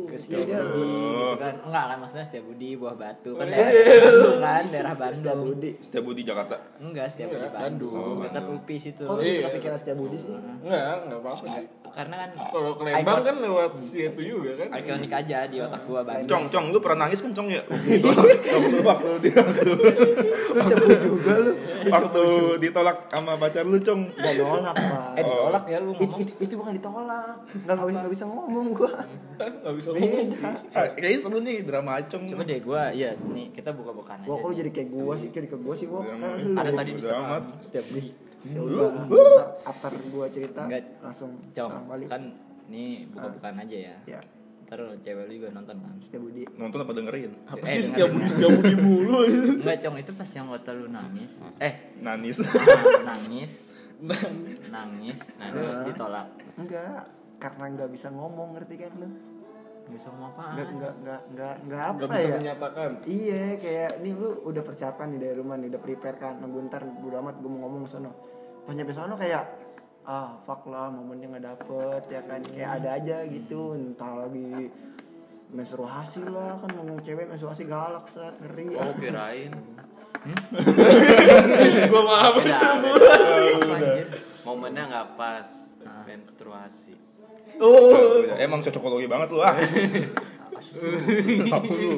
[0.03, 0.93] Ke Iya, Setiabudi Oh.
[1.03, 1.53] gitu kan.
[1.61, 3.55] Enggak kan maksudnya Setiabudi buah batu kan Iya.
[3.55, 5.39] daerah Bandung kan, daerah Setiap Bandung.
[5.47, 5.71] Budi.
[5.79, 6.55] Setiap di Jakarta.
[6.77, 7.93] Enggak, Setiabudi Enggak, Bandung.
[7.93, 8.17] Bandung.
[8.23, 8.43] Dekat.
[8.49, 9.03] UPI situ.
[9.03, 9.35] Kok lu Iya.
[9.35, 10.31] suka pikiran Setiap Budi sih?
[10.31, 11.65] Enggak, enggak apa-apa sih.
[11.93, 14.67] Karena kan Kalau ke Lembang kan lewat situ juga kan.
[14.73, 16.25] ikonik aja di otak gua Bandung.
[16.27, 17.61] Cong, Cong, lu pernah nangis kan Cong ya?
[17.63, 19.61] waktu waktu di waktu
[20.49, 21.51] Lu cemburu juga lu.
[21.85, 22.23] waktu
[22.59, 24.09] ditolak sama pacar lu Cong.
[24.11, 25.05] Gak nolak, Pak.
[25.13, 26.19] Eh ditolak ya lu Itu, ngomong.
[26.19, 27.35] itu, itu bukan ditolak.
[27.53, 28.91] Enggak enggak bisa, nggak bisa ngomong gua.
[29.37, 30.27] Enggak bisa ngomong.
[30.73, 32.23] Ah, Kayaknya seru nih drama Acong.
[32.25, 34.27] Coba deh gua, ya nih kita buka-bukaan aja.
[34.27, 36.57] Gua kalau jadi kayak gua sih, kayak ke gua sih, gua kan lu.
[36.57, 37.13] ada tadi bisa
[37.61, 37.85] setiap.
[38.43, 40.83] Ya udah, ntar after gua cerita Enggak.
[40.99, 42.07] langsung Cong, balik.
[42.07, 42.23] kan
[42.65, 43.95] nih buka-bukaan aja ya.
[44.05, 44.19] Ya,
[44.63, 45.95] Ntar cewek lu juga nonton kan.
[45.97, 46.43] Setiap Budi.
[46.53, 47.31] Nonton apa dengerin?
[47.45, 47.85] Apa Eh, sih dengerin.
[47.85, 49.17] setiap budi setiap budi mulu.
[49.59, 51.31] Enggak, Cong, itu pas yang kata lu nangis.
[51.57, 52.37] Eh, Nanis.
[53.09, 53.51] nangis.
[54.69, 55.17] nangis.
[55.39, 55.83] Nah, lu Ah.
[55.85, 56.27] ditolak.
[56.53, 57.03] Enggak,
[57.37, 59.07] karena enggak bisa ngomong ngerti kan lu?
[59.89, 60.43] Bisa ngomong apa?
[60.53, 62.35] Enggak enggak enggak enggak enggak Enggak apa bisa ya?
[62.39, 62.89] menyatakan.
[63.03, 66.33] Iya, kayak nih lu udah persiapan nih dari rumah nih, udah prepare kan.
[66.39, 68.11] Nunggu ntar bodo amat gue mau ngomong sono.
[68.63, 69.43] Pas nyampe sono kayak
[70.03, 74.67] ah fuck lah momennya nggak dapet ya kan kayak ada aja gitu entah lagi
[75.47, 79.55] menstruasi lah kan ngomong cewek menstruasi galak saat ngeri oh kirain
[81.91, 83.07] Gua maaf cemburu.
[84.43, 85.47] momennya nggak pas
[86.03, 86.95] menstruasi
[87.61, 88.23] Oh.
[88.37, 89.53] Emang cocokologi banget lu ah.
[91.53, 91.91] Tahu lu.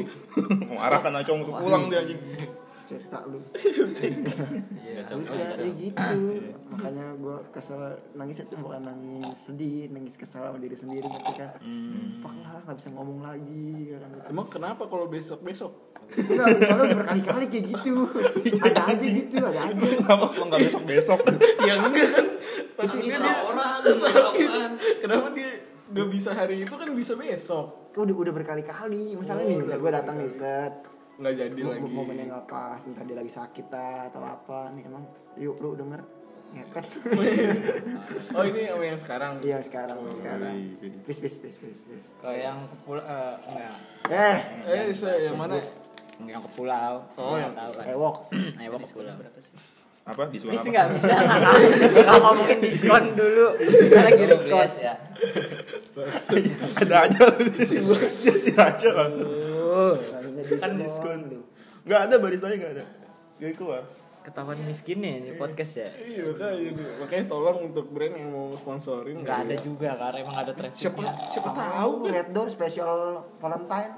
[0.68, 2.20] Mau arahkan acong untuk pulang dia anjing.
[2.86, 6.06] cetak lu Iya, udah ya gitu
[6.70, 7.82] makanya gue kesel
[8.14, 11.58] nangis itu bukan nangis sedih nangis kesel sama diri sendiri ngerti kan
[12.22, 14.30] fuck lah nggak bisa ngomong lagi kan gitu.
[14.30, 15.74] Emang kenapa kalau besok besok?
[16.14, 17.94] Enggak, soalnya udah berkali-kali kayak gitu
[18.62, 21.20] ada aja gitu ada aja Kenapa emang nggak besok besok?
[21.66, 22.26] ya enggak kan.
[22.76, 23.80] Takutnya dia orang
[25.02, 25.50] kenapa dia
[25.88, 27.94] gak bisa hari itu kan bisa besok.
[27.94, 30.74] udah udah berkali-kali misalnya nih gue datang nih set
[31.16, 31.88] Nggak jadi Mo- lagi.
[31.88, 36.04] momennya nggak pas entah dia lagi sakit lah, atau apa nih emang yuk lu denger
[36.52, 36.86] ngepet
[38.36, 39.34] Oh ini sama yang sekarang.
[39.40, 40.92] iya sekarang sekarang iya.
[41.04, 43.76] bis bis bis bis bis Kalau yang ke pulau eh enggak.
[44.12, 45.56] eh Eh, saya yang mana?
[46.18, 46.94] Yang ke pulau.
[47.16, 47.86] Oh, yang tahu kan.
[47.90, 48.16] ewok
[48.68, 49.16] Ewok ke pulau.
[50.06, 50.74] Apa diskon Please apa?
[50.78, 51.16] nggak bisa
[51.98, 53.48] nggak ngomongin diskon dulu.
[53.58, 54.94] Karena lagi record ya.
[56.78, 57.78] Ada aja lu si
[58.22, 59.12] dia si aja bang.
[60.62, 61.20] Kan diskon.
[61.90, 62.86] Nggak ada barisanya nggak ada.
[63.42, 63.82] Gak keluar.
[64.26, 65.90] Ketahuan miskinnya ini podcast ya.
[66.02, 66.88] Iya makanya nih.
[66.98, 70.82] makanya tolong untuk brand yang mau sponsorin Nggak ada juga karena emang ada traffic.
[70.82, 73.94] Siapa siapa tahu tahu red door special Valentine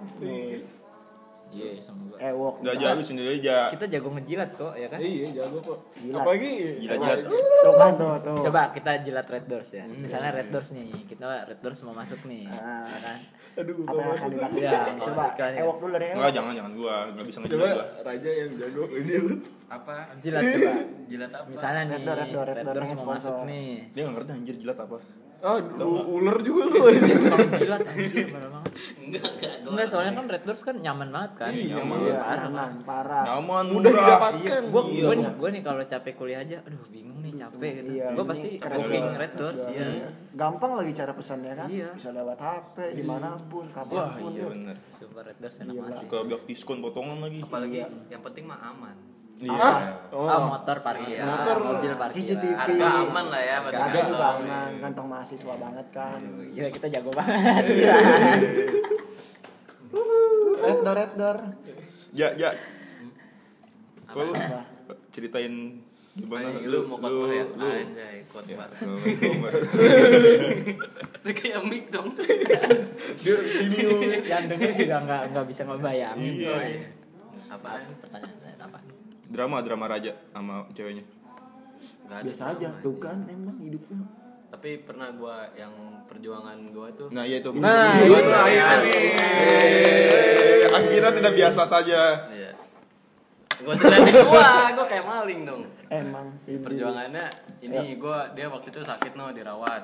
[1.50, 2.16] Iya, semoga.
[2.20, 3.56] ewok Nggak aja lu sendiri aja.
[3.68, 5.00] Kita jago ngejilat kok, ya kan?
[5.00, 5.80] Iya jago kok.
[5.96, 6.16] Gila.
[6.20, 7.18] Apalagi Jilat-jilat.
[7.64, 9.84] tuh kan tuh tuh Coba kita jilat red doors ya.
[9.86, 12.84] Misalnya red doors nih, kita red doors mau masuk nih, Ah.
[12.86, 13.18] ya kan?
[13.58, 15.60] Aduh, apa yang akan dilakukan Iya, coba iklan ya.
[15.60, 17.86] ewok dulu deh Enggak jangan jangan gua nggak bisa Coba ngejilat gua.
[18.04, 19.40] Raja yang jago jilat.
[19.68, 20.72] apa Jilat coba.
[21.08, 23.70] jilat apa Misalnya nih, Red door, red door, red red door, doors mau masuk nih.
[23.90, 24.98] Dia nggak ngerti anjir jilat apa.
[25.38, 26.82] Ah, u- ular juga lu.
[27.56, 28.72] Jilat anjir bener banget.
[29.00, 31.50] enggak enggak gua- Enggak, soalnya kan red doors kan nyaman banget kan?
[31.50, 31.98] Iya, nyaman.
[32.02, 32.38] iya parah.
[32.44, 34.42] nyaman parah Nyaman Mudah didapatkan.
[34.42, 37.72] Iya, gua Iya, gua nih, gua nih kalau capek kuliah aja, aduh bingung nih capek
[37.78, 37.92] gitu.
[37.94, 39.86] Iya, gua pasti booking red doors Iya.
[39.96, 40.10] ya.
[40.34, 41.90] gampang lagi cara pesannya kan Iya.
[41.94, 44.50] bisa lewat HP di mana pun Wah kapan pun iya yuk.
[44.52, 44.76] bener.
[44.88, 45.98] Sumpah red doors enak Iya, banget.
[46.00, 47.40] Suka bilang diskon potongan lagi.
[47.40, 48.98] apalagi yang penting mah aman
[49.38, 49.70] Iya.
[50.10, 50.26] Oh.
[50.26, 51.22] Ah, motor parkir, Iya.
[51.24, 52.26] motor mobil parkir.
[52.26, 52.58] CCTV.
[52.58, 54.06] harga aman lah ya Ada kan.
[54.08, 56.18] juga aman, kantong mahasiswa banget kan.
[56.50, 57.64] Gila kita jago banget.
[60.58, 61.38] Red door, red door.
[62.14, 62.50] Ja, ja.
[64.08, 64.22] Apa?
[64.24, 64.34] Lu
[65.12, 65.54] ceritain
[66.18, 69.36] gimana Ay, lu mau khotbah ya anjay Ya, khotbah Assalamualaikum.
[71.28, 72.10] lu kayak mic dong
[74.32, 76.34] Yang denger juga nggak nggak bisa ngebayangin.
[76.42, 76.50] Iya.
[76.50, 76.90] Oh, iya.
[77.54, 78.80] apaan Pertanyaan saya apa?
[79.28, 81.04] drama drama raja sama ceweknya.
[82.08, 84.00] Nggak ada Biasa aja, tuh kan emang hidupnya.
[84.48, 85.72] Tapi pernah gua yang
[86.08, 87.52] perjuangan gua tuh Nah, iya itu.
[87.54, 88.48] Nah, Gua itu tahu.
[88.48, 89.28] akhirnya.
[90.64, 92.02] Eh, tidak biasa saja.
[92.30, 92.52] iya
[93.58, 96.62] gua ceritain gua gua kayak maling dong Emang ini.
[96.62, 97.26] perjuangannya
[97.60, 99.84] ini gua dia waktu itu sakit no dirawat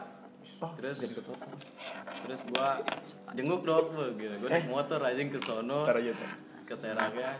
[0.60, 2.80] Oh, terus terus gua
[3.34, 5.88] jenguk dok gitu gua naik motor aja ke sono.
[6.74, 7.32] Ke Serangnya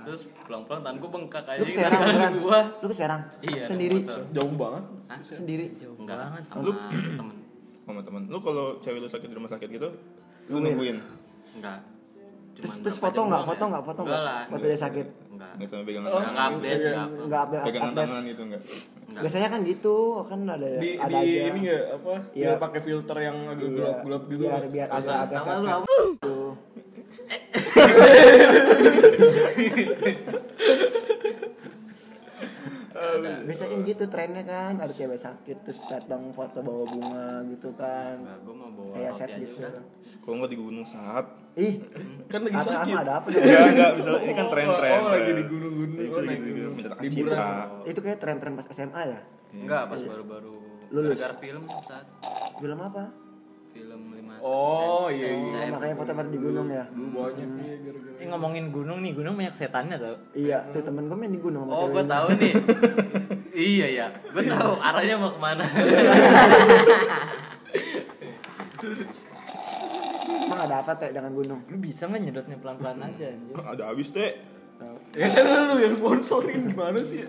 [0.00, 2.32] terus pulang-pulang tanganku bengkak aja Lu ke Serang tangan beneran?
[2.40, 3.22] gua Lu ke Serang?
[3.40, 3.98] iya Sendiri?
[4.32, 4.84] Jauh banget.
[5.06, 5.18] Hah?
[5.22, 5.66] Sendiri?
[5.78, 6.42] enggak banget.
[6.44, 6.72] sama
[7.14, 7.36] temen
[7.80, 8.22] Sama teman.
[8.26, 9.88] Lu kalau cewek lu sakit di rumah sakit gitu,
[10.46, 10.66] lu Nungguin.
[10.68, 10.96] nungguin.
[11.54, 11.78] enggak
[12.50, 13.30] Terus, terus berapa foto nggak?
[13.32, 13.70] doang Foto ya?
[13.70, 13.82] nggak?
[13.82, 14.42] Foto enggak nggak?
[14.50, 15.06] Waktu dia sakit?
[15.30, 16.50] enggak Enggak sampai pegangan enggak tangan.
[16.50, 17.62] update enggak apa Nggak update.
[17.62, 18.00] Pegangan update.
[18.02, 18.62] tangan gitu enggak.
[19.00, 21.42] enggak Biasanya kan gitu, kan ada Di, ada di aja.
[21.46, 22.12] ini enggak apa?
[22.30, 22.46] Iya.
[22.46, 24.42] Dia pakai filter yang agak Iya, gelap-gelap gitu.
[24.44, 25.80] Biar biar Masa agak agak tangan
[29.70, 30.08] gitu.
[33.40, 38.20] Biasanya kan gitu trennya kan ada cewek sakit terus datang foto bawa bunga gitu kan
[38.44, 39.82] gua mau bawa kayak set gitu udah
[40.20, 41.24] Kalau enggak di gunung saat.
[41.56, 41.80] ih
[42.28, 42.92] Kan lagi ada sakit.
[42.92, 43.26] apa ada apa?
[43.32, 44.92] Ya enggak, misalnya ini kan tren-tren.
[44.96, 45.98] Oh, lagi di gunung-gunung.
[45.98, 47.22] Itu Oh, lagi di
[47.86, 49.20] itu kayak tren-tren pas SMA ya
[49.50, 50.54] enggak pas baru-baru
[50.90, 51.18] Lulus.
[51.18, 52.06] gara film saat
[52.56, 53.04] film apa
[53.70, 55.50] film lima Oh, sen- iya, iya.
[55.50, 58.16] sen- makanya foto pada di gunung ya Banyak nih gara-gara.
[58.16, 60.16] Eh, ngomongin gunung nih, gunung banyak setannya tau.
[60.32, 62.52] iya tuh temen gue main di gunung Oh, gue tahu nih.
[63.70, 65.64] iya ya, gue tahu arahnya mau ke mana.
[70.40, 73.54] emang ada apa teh dengan gunung Lu bisa nggak nyedotnya pelan-pelan aja anjir.
[73.56, 74.30] Ada habis teh.
[75.12, 77.28] Ya kan lu yang sponsorin gimana sih?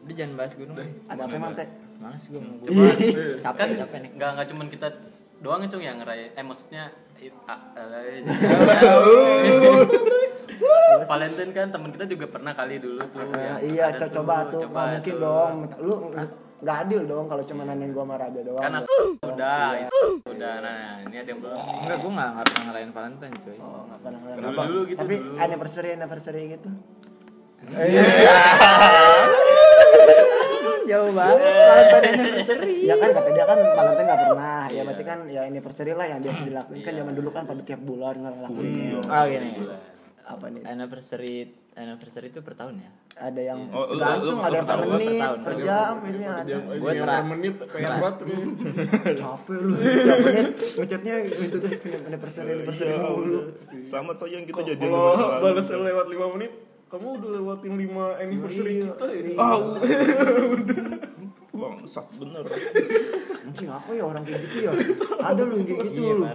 [0.00, 2.96] Udah jangan bahas gunung ada apa emang teh Males gue mau Coba,
[3.38, 4.10] Capek, kan capek nih.
[4.14, 4.88] nggak nggak cuman kita
[5.40, 6.32] doang itu yang ngeray.
[6.32, 7.28] Eh maksudnya eh,
[11.02, 13.24] Valentine kan teman kita juga pernah kali dulu tuh.
[13.32, 15.20] Yang iya co- coba tuh nggak mungkin tuh.
[15.22, 15.94] dong lu
[16.60, 19.80] nggak adil dong kalau cuma nanyain gua sama Raja doang udah, Iya.
[19.80, 20.54] is- udah.
[20.60, 21.56] Nah, ini ada yang belum.
[21.56, 23.56] Enggak, gue nggak nggak pernah ngerayain Valentine cuy.
[23.58, 25.36] Oh, nggak pernah Dulu, dulu gitu, tapi dulu.
[25.38, 26.68] anniversary anniversary gitu
[30.82, 31.40] Jauh banget.
[31.40, 32.76] Valentine anniversary.
[32.82, 34.64] ya kan kata dia kan Valentine nggak pernah.
[34.68, 37.80] Ya berarti kan ya anniversary lah yang biasa dilakuin kan zaman dulu kan pada tiap
[37.80, 39.50] bulan ngelakuinnya Oh gini.
[40.22, 40.62] apa nih?
[40.64, 41.36] Anniversary
[41.72, 42.90] anniversary itu per tahun ya?
[43.12, 46.54] ada yang Oh, gantung ada yang per menit per jam biasanya ada.
[46.96, 48.44] tra- per menit kayak nih.
[49.20, 49.74] capek lu.
[49.76, 50.46] Tiap menit.
[50.72, 53.40] Ngechatnya itu tuh anniversary anniversary mulu.
[53.84, 56.52] Selamat sayang kita jadi Kalau balas lewat 5 menit,
[56.90, 58.84] kamu udah lewatin 5 anniversary Iya.
[58.90, 59.22] kita ya.
[59.38, 59.58] Ah,
[61.60, 62.44] bangsat bener.
[63.46, 64.72] anjing apa ya orang kayak gitu ya
[65.20, 66.32] ada lu yang kayak gitu Iya lu ya.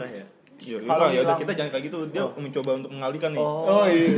[0.55, 1.99] Ya, Kalau enggak ya udah kita jangan kayak gitu.
[2.15, 3.43] Dia mencoba untuk mengalihkan nih.
[3.43, 4.07] oh Oh iya.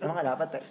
[0.00, 0.64] emang ada apa teh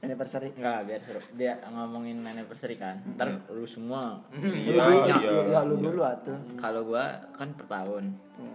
[0.00, 1.20] anniversary Enggak, biar seru.
[1.36, 2.96] Dia ngomongin anniversary kan.
[3.12, 4.24] Ntar lu semua.
[4.32, 5.16] Iya, lu dulu iya.
[5.20, 8.16] lu, ya, lu dulu atuh Kalau gua kan per tahun.
[8.40, 8.49] Hmm.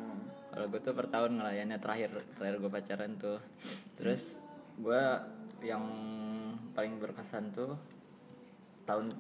[0.56, 3.44] Kalau gue tuh per tahun ngelayannya terakhir terakhir gue pacaran tuh.
[4.00, 4.40] Terus
[4.80, 5.24] gua
[5.64, 5.84] yang
[6.76, 7.80] paling berkesan tuh
[8.84, 9.16] tahun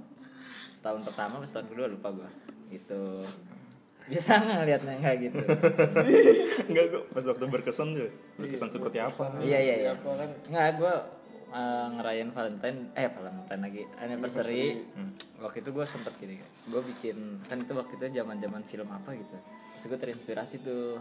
[0.69, 2.29] setahun pertama pas tahun kedua lupa gua.
[2.71, 3.19] Gitu.
[4.05, 5.43] Bisa nggak ngeliatnya kayak gitu.
[6.69, 8.09] Enggak kok pas waktu berkesan tuh.
[8.37, 9.35] Berkesan seperti apa?
[9.41, 9.91] iya iya iya.
[10.47, 10.93] nggak gue
[11.95, 14.83] ngerayain Valentine eh Valentine lagi anniversary.
[15.39, 19.09] Waktu itu gue sempet gini gue bikin kan itu waktu itu zaman zaman film apa
[19.15, 19.37] gitu.
[19.75, 20.99] Terus gue terinspirasi tuh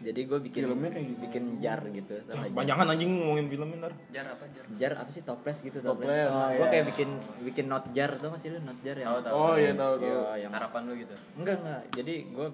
[0.00, 1.20] jadi gue bikin Filmnya kayak gitu.
[1.20, 2.14] bikin jar gitu.
[2.18, 2.56] Nggak jar?
[2.56, 3.92] Panjangan anjing ngomongin film ntar.
[4.08, 4.64] jar apa jar?
[4.74, 5.22] Jar apa sih?
[5.22, 6.08] Toples gitu Toples.
[6.08, 6.72] toples, Oh, gue iya.
[6.72, 7.08] kayak bikin
[7.44, 8.10] bikin not jar.
[8.16, 9.34] Tau gak sih lu not jar yang tahu tahu.
[9.34, 10.08] Oh iya tahu tahu.
[10.08, 11.14] Iya, yang harapan lu gitu?
[11.36, 11.82] Enggak enggak.
[11.92, 12.48] Jadi gue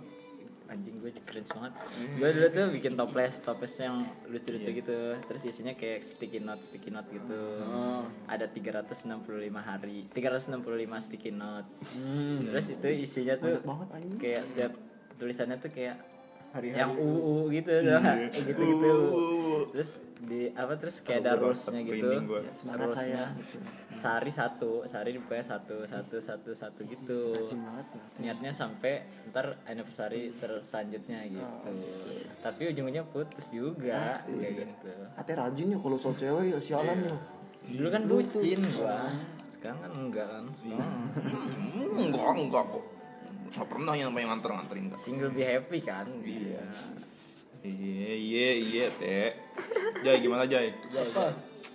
[0.67, 1.73] anjing gue cringe banget.
[2.19, 4.99] Gue dulu tuh bikin toples toples yang lucu-lucu gitu.
[5.23, 7.63] Terus isinya kayak sticky note sticky note gitu.
[8.27, 9.23] Ada 365
[9.55, 10.59] hari 365
[10.99, 11.71] sticky note.
[12.43, 14.19] Terus itu isinya tuh banget anjing.
[14.19, 14.73] kayak setiap
[15.17, 15.97] tulisannya tuh kayak
[16.57, 16.81] Hari-hari.
[16.81, 17.73] yang uu gitu.
[17.85, 18.93] Kayak gitu gitu
[19.73, 22.09] terus di apa terus kayak ada rulesnya gitu.
[22.25, 22.41] gua.
[22.57, 22.89] semangat
[23.93, 24.73] sehari satu.
[24.89, 27.37] Sehari dibukanya satu satu satu satu gitu.
[27.53, 27.85] Lah
[28.17, 31.73] niatnya sampai ntar anniversary terselanjutnya gitu.
[32.41, 34.91] Tapi ujung-ujungnya putus juga kayak gitu.
[35.17, 37.17] Ate rajin ya kalau soal cewek ya sialan ya.
[37.67, 39.13] Dulu kan bucin gua
[39.53, 40.45] sekarang kan enggak kan?
[40.63, 42.85] Hmm, enggak, enggak kok.
[43.47, 44.99] Enggak pernah yang namanya nganter-nganterin kan.
[44.99, 46.65] single be happy kan iya
[47.63, 49.35] Iya, iya, iya, Teh.
[50.01, 50.71] Jai gimana, Jai?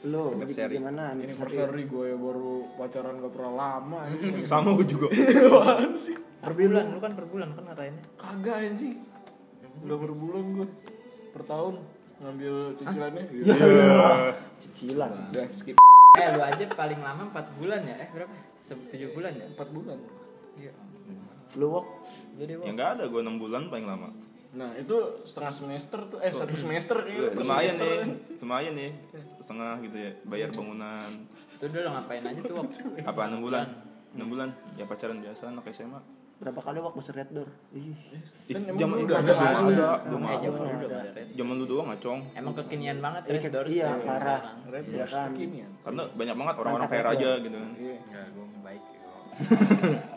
[0.02, 0.74] Anniversary.
[0.74, 4.40] gimana Anniversary gue ya baru pacaran gak pernah lama anjing.
[4.48, 5.12] Sama gue juga.
[5.12, 6.16] Apaan sih?
[6.16, 9.04] per bulan lu kan per bulan kan ngarainnya Kagak anjing.
[9.84, 10.68] Gak per bulan gue.
[11.30, 11.76] Per tahun
[12.18, 13.24] ngambil cicilannya.
[13.30, 13.54] Iya.
[14.58, 15.76] cicilan Udah skip
[16.14, 19.64] eh lu aja paling lama 4 bulan ya eh berapa Se- tujuh bulan ya 4
[19.72, 19.96] bulan.
[20.56, 20.72] iya
[21.54, 21.86] lu wok
[22.34, 24.10] jadi Ya enggak ada, gue 6 bulan paling lama.
[24.52, 27.30] Nah itu setengah semester tuh, eh satu semester Iya, kayaknya.
[27.30, 27.88] per lumayan semester.
[28.04, 28.92] nih, lumayan nih.
[29.38, 31.10] Setengah gitu ya, bayar bangunan.
[31.52, 33.66] itu dulu ngapain aja tuh waktu Apa 6 bulan?
[34.12, 34.50] 6 bulan?
[34.76, 36.02] Ya pacaran biasa anak SMA.
[36.38, 37.94] berapa kali wok masuk red door ih
[38.50, 39.70] Ih, Kan zaman lu itu udah ada, ada belum lagi.
[39.70, 40.42] ada, belum eh ada.
[40.42, 42.20] zaman udah ada red Zaman lu doang ngacong.
[42.34, 44.42] emang kekinian banget Iya, red doors iya, ya, parah.
[44.66, 45.30] Red Iya kan.
[45.32, 45.70] kekinian.
[45.80, 47.38] Karena banyak banget orang-orang kaya Door.
[47.40, 47.72] gitu kan.
[47.78, 48.22] Iya.
[48.28, 48.46] gue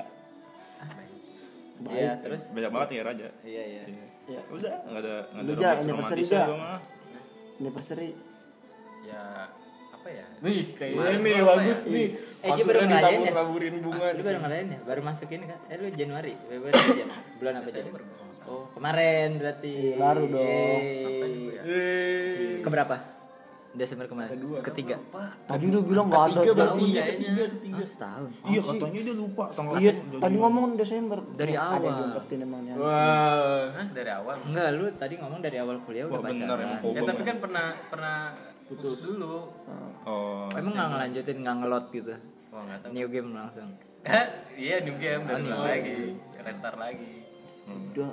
[1.84, 1.94] baik.
[1.94, 2.42] Iya terus?
[2.50, 3.28] Banyak banget nih raja.
[3.42, 3.82] iya iya.
[4.24, 6.78] Ya Udah, enggak ada enggak Lu, ada Ja, romantis- anniversary, mah.
[7.54, 8.10] anniversary.
[9.04, 9.22] Ya
[9.92, 10.26] apa ya?
[10.40, 11.92] Nih kayaknya nih gua apa bagus ya?
[11.92, 12.08] nih.
[12.08, 13.20] Eh, dia baru Kasurnya ngerayain ya?
[13.24, 14.06] ditabur-taburin bunga.
[14.10, 14.78] lu baru ngelain ya.
[14.82, 15.58] Baru masuk ini kan?
[15.68, 16.32] Eh lu Januari.
[16.42, 17.04] Februari aja
[17.38, 19.74] bulan apa Desember nggak oh kemarin berarti.
[19.96, 20.80] Baru dong.
[21.64, 22.60] Eh.
[22.60, 22.96] keberapa
[23.74, 24.30] Desember kemarin.
[24.32, 24.58] Kedua.
[24.62, 24.96] ketiga.
[25.44, 26.54] tadi udah bilang nggak ada Ketiga
[26.94, 27.74] ya, ketiga, ketiga.
[27.76, 28.28] ah, setahun.
[28.44, 31.18] Iya, katanya dia lupa tanggal iya tadi ngomong Desember.
[31.34, 31.82] Dari ada awal.
[31.82, 33.64] yang diungkapin emangnya Wah.
[33.68, 34.36] Hah, dari awal?
[34.44, 36.66] Enggak lu tadi ngomong dari awal kuliah udah Wah, pacaran.
[36.86, 37.26] ya tapi ya.
[37.26, 38.16] kan pernah pernah
[38.64, 39.50] putus dulu.
[40.04, 40.46] Oh.
[40.54, 42.14] emang nggak ngelanjutin nggak ngelot gitu?
[42.48, 42.90] Wah nggak tahu.
[42.92, 43.68] New game langsung.
[44.54, 45.50] Iya new game Oh, game.
[45.50, 45.96] lagi.
[46.38, 47.26] Restart lagi.
[47.66, 48.12] Udah.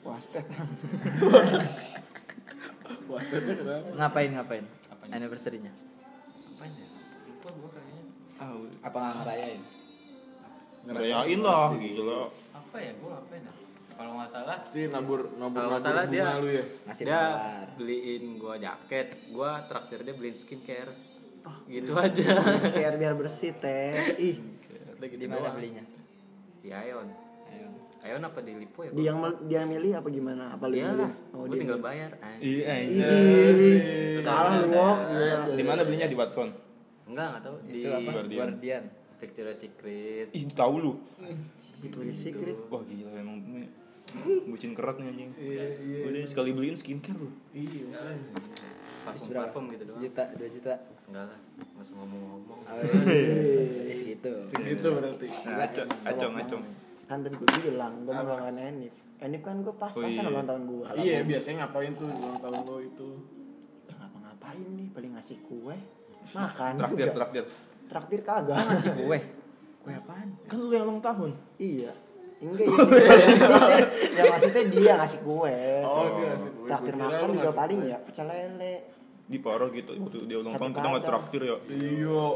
[0.00, 0.46] Wastet
[2.90, 3.94] Kenapa?
[3.96, 4.64] ngapain ngapain?
[5.10, 5.72] Anniversary-nya?
[6.54, 6.86] Apa ya
[7.26, 8.02] lupa gue kayaknya.
[8.38, 9.62] Ah, apa nggak ngerayain?
[10.80, 12.20] Ngerayain lah, gila.
[12.54, 13.54] apa ya gue ngapain ya?
[13.90, 16.64] Kalau nggak salah Si nabur nabur Kalau nabur salah dia- lu ya.
[16.88, 19.08] ngasih dia mawar beliin gua jaket.
[19.28, 20.92] Gua traktir dia beliin skincare.
[21.44, 22.08] Oh, gitu iya.
[22.08, 22.32] aja.
[22.72, 24.16] Biar biar bersih teh.
[24.16, 24.36] Ih
[24.96, 25.84] Udah gitu di mana belinya?
[26.60, 27.08] Di Aeon
[28.00, 28.16] Ayo.
[28.16, 31.38] Apa di Lipo ya dia yang dia milih apa gimana apa lu Iyalah, milih oh
[31.38, 32.40] gua dia tinggal bayar anjing.
[32.40, 35.36] Iya, Ih, kalah lu Iya.
[35.52, 36.48] Di mana belinya di Watson?
[37.04, 38.38] enggak enggak tahu di Guardian.
[38.38, 38.84] Guardian
[39.20, 40.92] Victoria's Secret Ih, tahu lu.
[41.82, 43.36] itu ya secret Wah, gila emang
[44.48, 45.30] bucin kerat nih anjing.
[46.02, 47.28] Udah sekali beliin skincare lu.
[47.52, 47.84] Iya.
[49.00, 49.44] parfum berapa?
[49.48, 50.74] parfum gitu doang Sejuta, dua juta.
[51.04, 51.38] enggak lah
[51.76, 53.92] usah ngomong-ngomong Oh, iya.
[53.92, 54.32] Segitu.
[54.46, 55.26] Segitu berarti.
[55.46, 56.64] Nah, acong, acong, acong.
[57.10, 60.22] Kan tadi gue bilang gue mau ngelawan Enif Enif kan gue pas Oh, iya.
[60.22, 63.08] ulang tahun gue Iya, biasanya ngapain tuh ulang tahun lo itu?
[63.90, 65.76] ngapa-ngapain nih paling ngasih kue
[66.30, 67.16] makan Traktir, udah.
[67.16, 67.44] traktir.
[67.86, 69.18] traktir kagak ngasih kue.
[69.80, 70.28] Kue apaan?
[70.44, 71.30] Kan lu yang ulang tahun.
[71.56, 71.88] iya
[72.38, 73.08] enggak ya
[74.12, 76.68] ya maksudnya dia ngasih kue Oh, Terus dia ngasih kue.
[76.68, 77.88] traktir makan juga paling kue.
[77.88, 78.74] ya pecel lele
[79.24, 81.56] Di Paro gitu waktu dia ulang tahun kita nggak traktir ya.
[81.66, 82.28] Iya.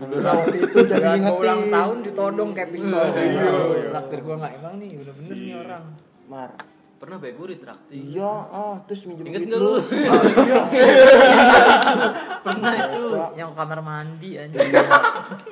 [0.00, 3.04] Beneran waktu itu jadi ingetin ulang tahun ditodong kayak pistol.
[3.12, 3.50] Iya.
[3.92, 5.84] Traktir gua enggak emang nih, bener-bener nih orang.
[6.32, 6.50] mar
[7.02, 9.74] pernah bego di traktir iya ah terus minjem inget duit nggak lu
[12.42, 13.02] Pernah itu
[13.34, 14.58] yang kamar mandi aja.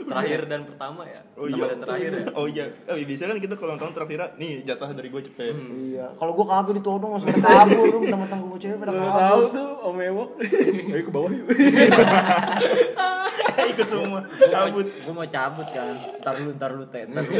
[0.06, 1.64] terakhir dan pertama ya Oh iya.
[1.70, 2.64] dan terakhir ya Oh iya.
[2.86, 5.54] Oh iya biasanya kan kita kalau tahun traktir nih jatah dari gue cepet.
[5.90, 9.68] iya kalau gue kagak ditodong langsung kabur lu teman-teman gue cewek pada kabur tahu tuh
[9.80, 10.28] Om Ewok.
[10.94, 11.46] Ayo ke bawah yuk.
[13.70, 14.20] Ikut semua.
[14.26, 14.86] Cabut.
[15.02, 15.94] Gua mau cabut kan.
[16.20, 17.32] Ntar lu, ntar lu teh, ntar lu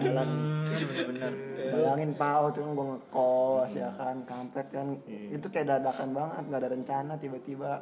[0.00, 0.28] jalan
[0.72, 1.51] Bener-bener.
[1.72, 4.86] Bayangin pau tuh gue ngekos ya kan kampret kan.
[5.06, 7.80] Itu kayak dadakan banget nggak ada rencana tiba-tiba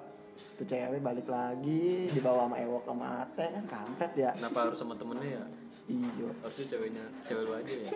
[0.57, 4.31] tuh cewek balik lagi dibawa sama Ewok sama Ate kan kampret ya.
[4.33, 5.45] Kenapa harus sama temennya ya?
[5.91, 6.31] Iya.
[6.39, 7.91] Harusnya ceweknya cewek lu aja ya.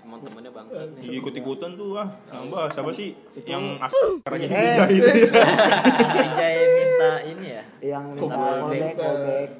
[0.00, 1.02] Emang temennya bangsat nih.
[1.02, 2.08] Si ikut-ikutan tuh ah.
[2.30, 3.10] Nambah siapa sih
[3.42, 3.90] yang as
[4.22, 5.10] caranya Eh, gitu.
[6.38, 7.62] Jai minta ini ya.
[7.82, 9.50] yang minta callback callback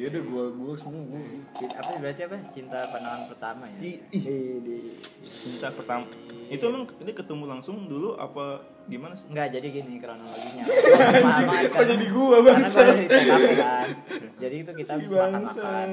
[0.00, 1.20] Iya deh gua gua semua gua.
[1.52, 2.36] Cinta, apa berarti apa?
[2.48, 3.78] Cinta pandangan pertama ya.
[3.84, 4.76] Ih, Ih, di
[5.20, 6.08] cinta pertama.
[6.48, 9.28] Itu emang ini ketemu langsung dulu apa gimana sih?
[9.28, 10.64] Enggak, jadi gini kronologinya.
[11.52, 11.84] Banget kan.
[11.84, 13.86] jadi gua, Karena gua ada di TKP kan.
[14.40, 15.88] Jadi itu kita habis makan-makan.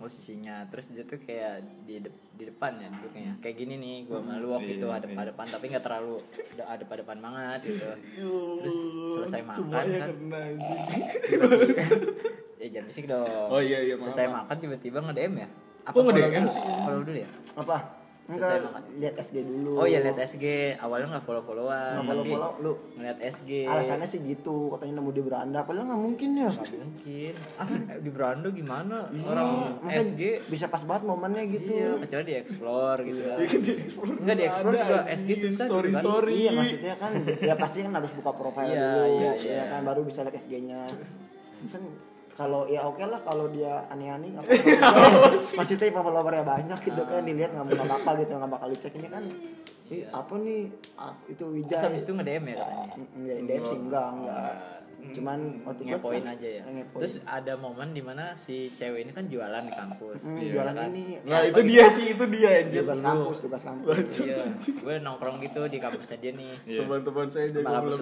[0.00, 3.36] Posisinya terus dia tuh kayak di de- di depan ya duduknya.
[3.38, 6.24] Kayak gini nih, gua malu waktu itu Iya, ada depan tapi nggak terlalu
[6.58, 7.84] ada pada depan banget gitu.
[8.58, 8.76] Terus
[9.12, 10.08] selesai makan Semuanya kan.
[10.10, 10.40] kena.
[12.56, 13.28] Ya jangan bisik dong.
[13.48, 14.08] Oh iya iya maaf.
[14.08, 15.48] Selesai makan tiba-tiba nge-DM ya?
[15.82, 16.44] Apa Kok nge-DM?
[16.82, 17.28] Follow dulu ya?
[17.52, 17.76] apa
[18.32, 18.82] Selesai makan.
[18.96, 20.44] lihat SG dulu Oh iya lihat SG,
[20.76, 23.50] awalnya nggak follow followan, Nggak follow follow lu ngeliat SG.
[23.64, 27.34] alasannya sih gitu katanya nemu di beranda padahal nggak mungkin ya Nggak mungkin.
[27.56, 27.66] Ah,
[27.96, 28.96] di Brando gimana?
[29.10, 29.48] Iya, Orang
[29.80, 33.36] maksudnya SG bisa pas banget momennya gitu Iya, kecuali di explore gitu kan.
[33.36, 34.16] Iya kan di explore.
[34.16, 36.34] Enggak di explore Ada, juga SG susah story story.
[36.36, 39.62] Iya maksudnya kan ya pasti kan harus buka profile Iya, dulu iya, ya iya.
[39.68, 40.80] kan baru bisa lihat SG-nya.
[41.66, 41.82] Kan
[42.32, 45.28] kalau ya oke lah kalau dia aneh-aneh nggak Iya, apa-apa.
[45.54, 49.24] maksudnya followernya banyak gitu kan dilihat nggak nggak bakal gitu nggak bakal dicek ini kan
[49.88, 52.94] Ih, apa nih Ah, itu Terus Wijaya habis itu nge-DM ya katanya.
[53.10, 54.52] Enggak, DM sih enggak, enggak.
[55.10, 56.62] Cuman waktu itu Ngepoin kan- aja ya.
[56.62, 57.00] ngepoin.
[57.00, 60.20] Terus ada momen di mana si cewek ini kan jualan di kampus.
[60.22, 60.86] Hmm, Iya jualan kan?
[60.86, 62.80] ini Nah, itu dia sih, itu dia anjir.
[62.80, 63.96] tugas kampus, tugas kampus.
[64.20, 66.52] Iya, gue nongkrong gitu di kampusnya dia nih.
[66.68, 66.80] Iya.
[66.80, 67.94] Teman-teman saya jago Sama kampus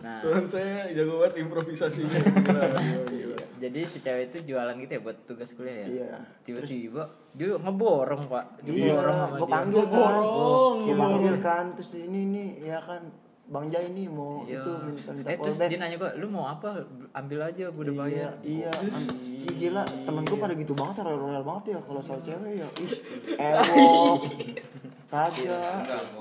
[0.00, 2.08] Nah, Teman saya jago banget improvisasinya.
[2.16, 3.36] Gila, gila, gila.
[3.60, 5.86] jadi si cewek itu jualan gitu ya buat tugas kuliah ya.
[5.86, 6.10] Iya.
[6.40, 9.52] Tiba-tiba dia ngeborong pak, Iya, diborong sama gue dia.
[9.52, 13.02] panggil kan, Borong, gue panggil kan, terus ini nih, ya kan,
[13.44, 14.62] Bang Jai nih mau Iya.
[14.62, 16.86] itu minta minta eh terus dia nanya gue, lu mau apa?
[17.12, 18.32] Ambil aja, gue udah bayar.
[18.40, 18.96] Iya, iya.
[19.20, 22.68] Ih, gila, temen gue pada gitu banget, royal royal banget ya kalau soal cewek ya.
[22.80, 22.92] Ih,
[23.36, 24.20] Ewok,
[25.12, 25.60] Raja,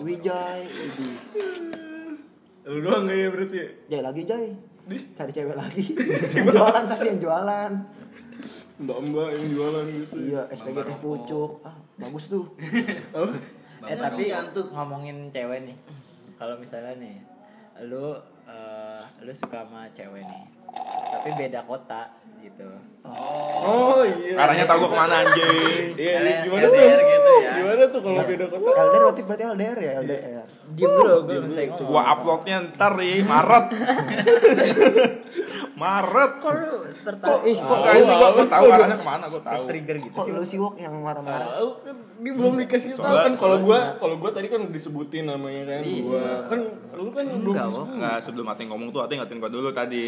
[0.04, 0.62] Wijay.
[2.70, 3.58] Lu doang gak ya berarti?
[3.58, 3.68] ya?
[3.90, 4.48] Jai lagi Jai,
[5.18, 5.84] cari cewek lagi.
[6.38, 7.72] yang jualan tadi yang jualan.
[8.80, 10.14] Mbak-mbak yang jualan gitu.
[10.22, 11.52] Iya, SPG teh pucuk.
[11.66, 12.46] Ah, bagus tuh.
[13.80, 14.28] Eh tapi
[14.76, 15.78] ngomongin cewek nih,
[16.36, 17.16] kalau misalnya nih,
[17.88, 18.12] lu
[18.44, 20.44] eh, lu suka sama cewek nih,
[21.16, 22.12] tapi beda kota
[22.44, 22.68] gitu.
[23.08, 24.36] Oh iya.
[24.36, 25.96] Arahnya tahu gua ke mana anjing.
[25.96, 26.76] Iya, LDR gimana tuh?
[28.00, 28.70] Tuh kalau beda kota?
[28.74, 30.48] LDR berarti berarti LDR ya, LDR.
[30.74, 31.38] Diem dulu, gue.
[31.86, 33.66] Gua uploadnya ntar ya Maret.
[35.80, 36.32] Maret.
[36.38, 36.68] Kok lu
[37.00, 37.42] tertarik?
[37.46, 39.64] ih, Kok kayak ini gua gua tahu arahnya ke mana gua tahu.
[39.66, 40.32] trigger gitu kok sih?
[40.32, 41.48] lu sih Wok yang marah-marah?
[41.50, 41.70] Tahu
[42.20, 46.04] dia belum dikasih tahu kan kalau gua kalau gua tadi kan disebutin namanya kan Iya.
[46.04, 46.60] gua kan
[46.94, 47.68] lu kan belum Enggak.
[47.90, 50.06] Enggak, sebelum Ate ngomong tuh Ate ngatain gua dulu tadi.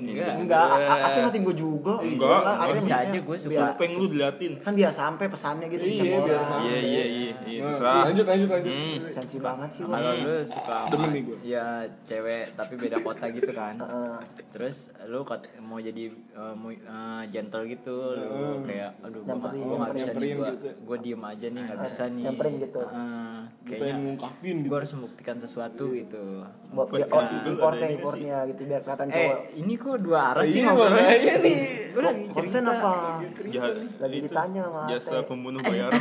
[0.00, 0.32] Enggak.
[0.38, 1.94] Enggak, A- Ate ngatin gue juga.
[1.98, 3.60] Enggak, Kan enggak Ate bisa maksudnya aja gue suka.
[3.68, 4.52] Supeng lu diliatin.
[4.58, 6.00] Kan biar sampai pesannya gitu Iya,
[6.40, 6.64] sampai.
[6.64, 8.02] Iya iya iya, iya Nah, terserah.
[8.06, 8.72] lanjut lanjut lanjut.
[8.72, 8.96] Hmm.
[9.04, 9.92] Sensi banget sih Wok.
[9.92, 11.36] Kalau lu suka Demen nih gua.
[11.42, 11.66] ya
[12.02, 13.74] cewek tapi beda kota gitu kan.
[13.76, 14.14] Heeh.
[14.50, 19.52] Terus lu kot- mau jadi uh, mau, uh, gentle gitu, lu kayak aduh gua nggak
[19.56, 20.68] gua nggak bisa nih gua, gitu.
[20.82, 22.24] gua diem aja nih nggak bisa nih.
[22.24, 22.80] Nyamperin gitu.
[22.82, 24.68] Uh, kayaknya ngungkapin gitu.
[24.68, 26.24] gua harus membuktikan sesuatu gitu.
[26.70, 29.34] Buat biar oh, importnya importnya gitu biar kelihatan cowok.
[29.34, 30.96] Eh, ini kok dua arah sih Iya, ngobrolnya?
[30.98, 31.58] makanya nih.
[31.88, 32.92] Gua lagi Konsen apa?
[33.46, 35.98] Ja- Lagi ditanya sama Jasa pembunuh bayaran.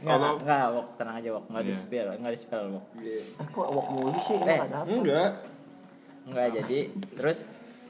[0.00, 1.44] Enggak, enggak, Wok, tenang aja, Wok.
[1.46, 1.76] Enggak di Iya.
[1.78, 2.84] spill, enggak di spill, Wok.
[2.96, 3.20] Iya.
[3.36, 4.32] Eh, kok awak mulu sih?
[4.32, 5.28] Eh, Enggak ada apa.
[6.26, 6.46] Enggak.
[6.48, 6.78] Enggak, jadi
[7.16, 7.40] terus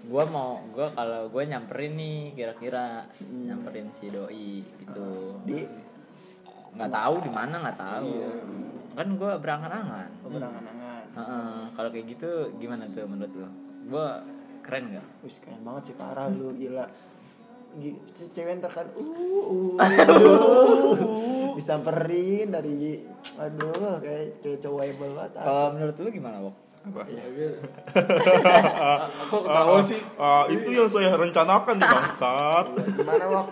[0.06, 5.36] gua mau gua kalau gua nyamperin nih kira-kira nyamperin si doi gitu.
[5.44, 5.66] Di
[6.70, 8.06] Nggak tahu di mana nggak tahu.
[8.14, 8.30] Iya.
[8.94, 10.08] Kan gua berangan-angan.
[10.22, 11.04] pemenangan-angan.
[11.10, 12.30] Heeh, kalau kayak gitu
[12.62, 13.50] gimana tuh menurut lo?
[13.90, 14.22] Gua
[14.62, 15.06] keren nggak?
[15.26, 16.86] Wih, keren banget sih parah lu gila.
[18.34, 22.98] Cewek ntar kan uh, uh, aduh, disamperin dari
[23.38, 26.54] aduh kayak kayak cowok banget Kalau menurut lu gimana, Wok?
[26.80, 27.02] Apa?
[29.26, 30.00] Aku ketawa sih.
[30.16, 32.64] Ah, itu yang saya rencanakan di bangsat.
[32.96, 33.46] gimana wak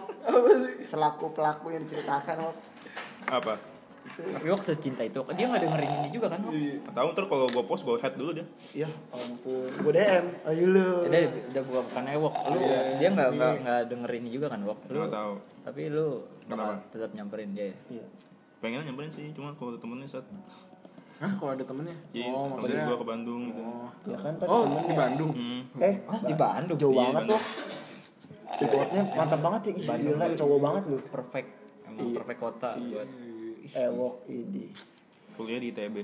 [0.84, 2.56] selaku pelaku yang diceritakan wak
[3.28, 3.54] Apa?
[4.08, 6.40] Tapi Wok secinta itu, dia nggak dengerin ini juga kan?
[6.40, 6.52] Wok?
[6.56, 8.46] Nggak Tahu ntar kalau gue post gue head dulu dia.
[8.72, 12.34] ya ampun gue dm ayo lu Udah, udah bukan bukan Wok.
[12.48, 12.56] Lu
[12.96, 14.78] dia nggak nggak nggak dengerin ini juga kan, Wok?
[14.88, 15.32] Lu Nggak tahu.
[15.60, 16.24] tapi lu
[16.88, 17.76] tetap nyamperin dia.
[17.92, 18.04] Iya.
[18.64, 20.24] Pengen nyamperin sih, cuma kalau temennya saat
[21.18, 21.96] Hah, kalau ada temennya?
[22.14, 23.58] Iya, oh, maksudnya gue ke Bandung gitu.
[23.58, 24.86] Oh, ya kan tadi oh temennya.
[24.86, 25.30] di Bandung.
[25.34, 25.60] Hmm.
[25.82, 26.78] eh Hah, di Bandung?
[26.78, 27.42] jauh Iya, banget Bandung.
[27.42, 27.44] wak
[28.58, 31.48] Reportnya mantap banget ya Ih, gila cowok banget lu Perfect.
[31.84, 33.08] Emang perfect kota buat
[33.68, 34.64] eh wak ini
[35.36, 35.96] Kuliah di ITB.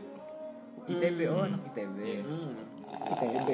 [0.87, 1.19] ITB.
[1.31, 1.99] Oh, anak ITB.
[2.23, 2.53] Hmm.
[3.11, 3.49] ITB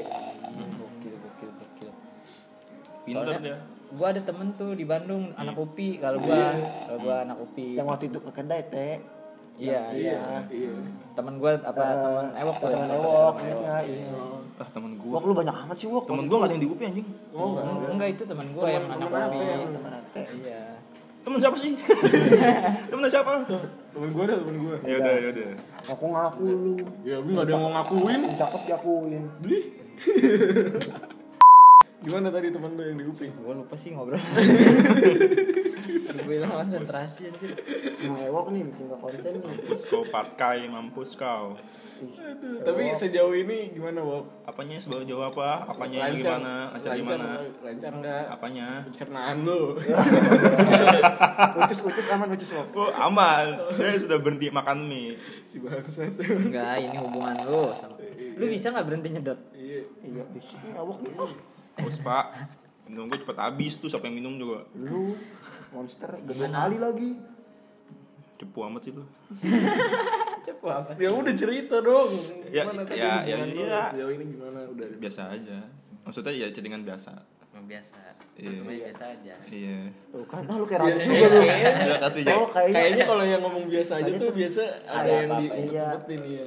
[0.77, 1.91] Gokil, gokil, gokil.
[3.05, 3.57] Pinter Soalnya dia.
[3.91, 6.53] Gua ada temen tuh di Bandung, anak UPI kalau gua.
[6.89, 7.81] Kalau gua anak UPI.
[7.81, 9.20] yang waktu itu ke kedai teh
[9.61, 10.21] Iya, iya.
[10.49, 10.73] Iya.
[11.13, 12.67] Temen gua apa temen Ewok tuh.
[12.67, 14.09] teman yang ewok temen ingatnya iya
[14.57, 15.09] Ah, temen gue.
[15.09, 17.09] wak lu banyak amat sih wak Temen gue gak ada yang di UPI anjing.
[17.33, 17.65] Oh, enggak.
[17.91, 19.73] Enggak itu temen gua yang anak temen UPI.
[19.73, 20.63] teman ate Iya.
[21.21, 21.73] Temen siapa sih?
[22.93, 23.31] temen siapa?
[23.91, 24.77] Temen gue ada temen gue.
[24.85, 25.49] Ya udah, ya udah.
[25.87, 28.21] aku ngaku lu Ya, lu nggak ada yang mau ngakuin.
[28.31, 29.25] cakep diakuin
[32.01, 33.29] Gimana tadi temen lu yang di UPI?
[33.39, 34.17] Gua lupa sih ngobrol.
[36.11, 37.53] Gue hilang konsentrasi anjir.
[38.03, 41.55] emang ewok nih bikin gak konsen nih Mampus kau patkai, mampus kau.
[41.55, 44.25] Aduh, tapi sejauh ini gimana, Bob?
[44.49, 45.71] Apanya sebagai jawab apa?
[45.71, 46.55] Apanya yang gimana?
[46.75, 47.29] Lancar gimana?
[47.63, 48.25] Lancar enggak?
[48.33, 48.69] Apanya?
[48.89, 49.63] Pencernaan lu.
[51.61, 53.47] ucus ucus aman ucus wak Oh aman,
[53.77, 55.15] saya sudah berhenti makan mie.
[55.47, 56.17] si bangsat.
[56.19, 58.01] Enggak, ini hubungan lu sama.
[58.41, 59.41] Lu bisa nggak berhenti nyedot?
[59.53, 59.83] Iya.
[60.03, 61.13] iya bisa nih ewok nih
[61.81, 62.27] Haus pak,
[62.91, 64.67] minum gue cepet habis tuh, siapa yang minum juga.
[64.75, 65.15] lu
[65.71, 67.11] monster gede kali lagi
[68.41, 69.05] Cepu amat sih lu.
[70.49, 70.97] Cepu apa?
[70.97, 72.09] Ya udah cerita dong.
[72.49, 73.81] Ya, Gimana tadi ya, ya, iya.
[73.93, 74.65] Sejauh ini gimana?
[74.65, 74.97] Udah.
[74.97, 75.61] Biasa aja.
[76.09, 77.21] Maksudnya ya chattingan biasa.
[77.69, 78.01] Biasa.
[78.41, 78.57] Iya.
[78.57, 79.35] Semuanya biasa aja.
[79.53, 79.79] Iya.
[80.09, 81.71] tuh kan ah lu kayak ragu Iya, juga iya, lu iya.
[81.77, 82.33] Terima kasih ya.
[82.33, 85.85] oh kayaknya Kayaknya kalau yang ngomong biasa aja tuh tuh biasa ada yang di iya.
[85.93, 86.45] umpetin ya.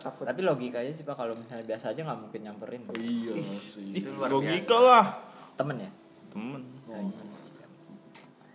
[0.00, 2.80] takut Tapi logikanya sih Pak kalau misalnya biasa aja nggak mungkin nyamperin.
[2.88, 3.92] Oh, iya sih.
[3.92, 4.88] Itu luar Logika biasa.
[4.88, 5.04] lah.
[5.54, 5.90] Temen ya?
[6.28, 7.52] Temen, Ya, iya sih.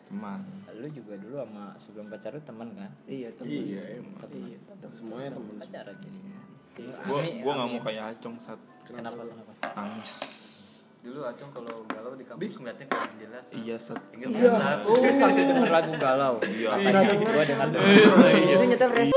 [0.05, 0.41] teman.
[0.73, 2.91] Lu juga dulu sama sebelum pacar lu temen kan?
[3.05, 4.15] iya temen Iya, emang.
[4.19, 4.57] Temen.
[4.89, 5.53] Semuanya temen.
[5.57, 6.39] pacaran jadinya.
[6.79, 7.75] Gua Amin, gua nggak amin.
[7.75, 9.51] mau kayak acong saat Kenapa kenapa?
[9.75, 10.13] nangis.
[10.99, 13.45] Dulu Acung kalau galau di kampus ngeliatnya kayak jelas.
[13.53, 14.79] Iya nggak saat?
[14.83, 16.35] Oh, sambil denger lagu galau.
[16.41, 16.69] Iya.
[17.15, 17.73] Gua denger
[18.49, 19.09] itu nyetel res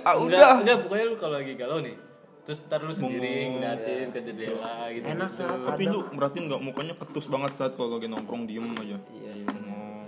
[0.00, 0.62] Ah udah.
[0.62, 1.92] enggak, pokoknya lu kalau lagi galau nih.
[2.48, 5.04] Terus ntar lu sendiri ngeliatin ke jendela gitu.
[5.04, 5.44] Enak, gitu.
[5.68, 8.96] Tapi lu merhatiin nggak mukanya ketus banget saat kalau lagi nongkrong diem aja.
[9.12, 9.48] Iya, iya.
[9.52, 10.00] Oh.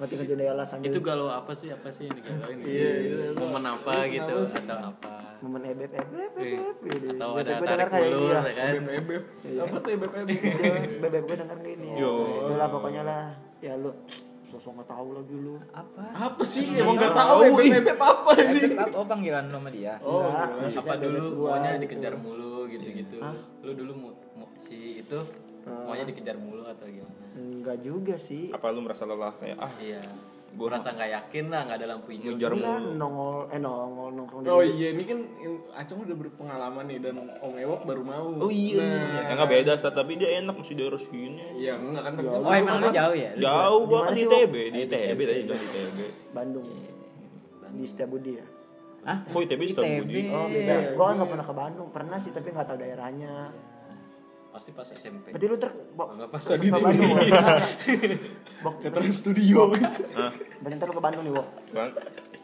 [0.00, 1.68] nanti ke jendela sambil Itu galau apa sih?
[1.68, 2.56] Apa sih yang digalauin?
[2.64, 3.16] Iya, iya.
[3.36, 5.36] Momen apa gitu atau apa?
[5.44, 7.06] momen ebeb ebeb Eh, ebeb gitu.
[7.20, 8.72] Atau ada tarik kayak ulur ya kan?
[8.80, 9.22] Ebeb.
[9.44, 10.40] Apa tuh ebeb ebeb?
[11.04, 12.12] bebek gue denger gini Yo.
[12.48, 13.24] itulah pokoknya lah
[13.60, 13.92] ya lu
[14.54, 16.02] sosok nggak tahu lagi lu Apa?
[16.14, 16.66] Apa sih?
[16.78, 18.62] Emang nggak tahu ebeb apa sih?
[18.78, 19.94] Apa oh, panggilan lu sama dia?
[19.98, 20.78] Oh, iya.
[20.78, 23.18] apa bebek dulu gua maunya dikejar mulu gitu-gitu.
[23.66, 23.92] Lu dulu
[24.62, 25.18] si itu
[25.66, 27.24] maunya dikejar mulu atau gimana?
[27.34, 30.02] enggak juga sih Apa lu merasa lelah kayak ah Iya.
[30.54, 32.30] Gua- Gua rasa nggak yakin lah nggak ada lampu hijau.
[32.30, 32.90] ngejar mulu.
[32.94, 35.18] nongol eh nongol nongkrong di Oh iya, ini kan
[35.74, 38.26] Acung udah berpengalaman nih dan Om Ewok baru mau.
[38.38, 38.78] Oh iya.
[38.80, 41.42] Nah, Ya nggak beda saat tapi dia enak mesti daerah sini.
[41.56, 43.30] Iya, enggak kan tapi Oh, emang lu jauh ya?
[43.34, 45.98] Jauh kan di sih, ITB, di ITB tadi udah di ITB.
[46.30, 46.66] Bandung
[47.68, 48.46] di Setiabudi ya
[49.04, 49.18] Hah?
[49.26, 49.98] Kok ITB sudah ITB.
[50.00, 50.20] budi?
[50.30, 53.32] oh beda gua kan nggak pernah ke Bandung pernah sih tapi nggak tahu daerahnya
[54.54, 55.34] Pasti pas SMP.
[55.34, 57.10] berarti lu ter Enggak pas Tadi ke di- Bandung.
[58.64, 59.74] Bok, ke Trans Studio.
[60.14, 60.30] Hah?
[60.62, 61.32] berarti ntar lu ke Bandung nih
[61.74, 61.90] Kan?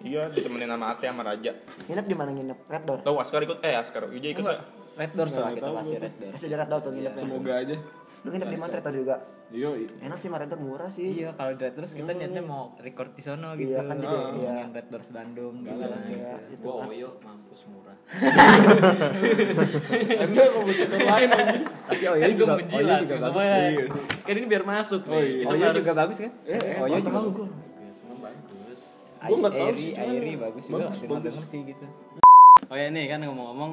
[0.00, 1.52] Iya, ditemenin sama Ate sama Raja.
[1.86, 3.62] nginep di mana nginep Red Door Tahu Askar ikut?
[3.62, 4.60] Eh, Askar Wijaya ikut Enggak.
[4.98, 5.78] Red Doors lah Nggak kita gua.
[5.78, 6.34] Red Doors.
[6.34, 7.76] masih Red Door tuh nginep Semoga aja.
[8.20, 9.16] Lu nginep di mana Red Door juga
[9.50, 13.10] Yo, enak sih Door murah sih Iya, kalau di Red Doors kita niatnya mau record
[13.10, 13.66] di sono gitu.
[13.72, 14.30] Iya, kan jadi, Oh, iya.
[14.30, 15.74] ngomongin Red Doors Bandung gitu.
[15.74, 16.84] Iya, iya, itu Gua kan.
[16.86, 17.96] Oyo mampus murah.
[20.22, 21.64] Anda kompetitor lain anjing.
[21.66, 23.42] Tapi oh kan iya gue juga, oh iya menjilat juga bagus.
[23.42, 23.84] Iya.
[24.22, 25.18] Kan ini biar masuk Oh nih.
[25.18, 25.42] iya.
[25.42, 26.32] Oh iya harus- juga bagus kan?
[26.44, 27.48] Eh, eh, Oh iya tahu juga bagus.
[27.74, 27.90] Ya,
[28.20, 28.80] bagus.
[29.20, 30.96] Gua nggak tahu Airi, sih, cuman Airi bagus juga bagus,
[31.44, 31.84] sih gitu
[32.64, 33.72] Oh ya nih kan ngomong-ngomong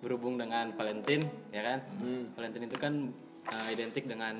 [0.00, 1.78] berhubung dengan Valentine ya kan.
[2.00, 2.22] Hmm.
[2.32, 2.92] Valentine itu kan
[3.54, 4.34] uh, identik dengan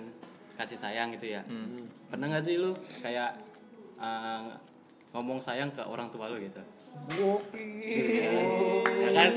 [0.59, 1.43] kasih sayang gitu ya.
[1.47, 1.87] Hmm.
[2.11, 3.39] Pernah nggak sih lu kayak
[3.97, 4.59] uh,
[5.15, 6.61] ngomong sayang ke orang tua lu gitu?
[8.99, 9.31] Ya kan?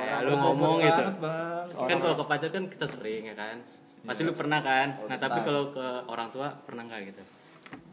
[0.00, 1.02] Kayak lu ngomong gitu.
[1.78, 3.62] Kan kalau ke pacar kan kita sering ya kan.
[4.04, 5.00] Pasti lu pernah kan?
[5.08, 7.22] Nah, tapi kalau ke orang tua pernah nggak gitu?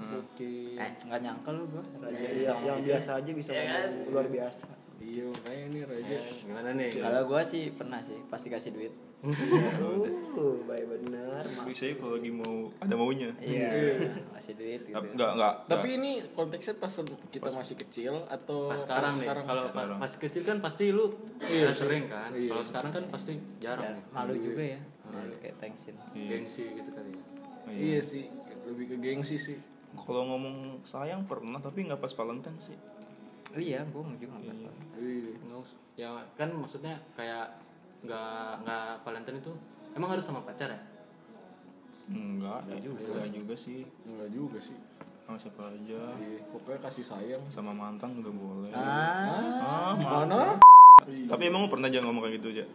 [0.02, 0.78] Oke.
[0.78, 3.90] eh nggak nyangka lu gua raja Yang, bisa yang biasa aja bisa Iya kan?
[4.10, 4.68] luar biasa.
[5.02, 6.18] Iya, makanya ini Raja.
[6.40, 6.90] Gimana nih?
[6.96, 11.46] kalau gua sih pernah sih pasti kasih duit Uh, baik bener.
[11.62, 14.02] Bisa ya kalau lagi mau ada maunya iya
[14.34, 16.90] kasih duit gitu enggak enggak Tapi ini konteksnya pas
[17.30, 19.64] kita masih kecil atau Pas sekarang nih, kalau
[20.02, 22.34] pas kecil kan pasti lu Iya ya sering kan.
[22.34, 22.50] Iya.
[22.50, 24.04] Kalau sekarang kan pasti jarang Ya, nih.
[24.10, 26.26] malu juga ya malu kayak thanksin Iya.
[26.32, 27.24] Gengsi gitu kali ya.
[27.70, 28.26] Iya sih,
[28.66, 29.58] lebih ke gengsi sih.
[29.94, 32.74] kalau ngomong sayang pernah tapi nggak pas Valentine sih
[33.54, 34.72] iya gua juga nggak pas Iya.
[34.98, 35.32] Iya.
[35.98, 37.52] Ya kan maksudnya kayak
[38.02, 38.32] nggak
[38.62, 39.52] nggak Valentine itu
[39.92, 40.82] emang harus sama pacar ya?
[42.08, 44.78] enggak enggak juga enggak juga sih Enggak juga sih.
[45.22, 47.44] sama siapa aja Iya, pokoknya kasih sayang.
[47.48, 49.32] sama mantan juga boleh ah
[49.62, 50.60] ah mana
[51.04, 51.28] Iya.
[51.30, 52.66] tapi emang pernah aja ngomong kayak gitu aja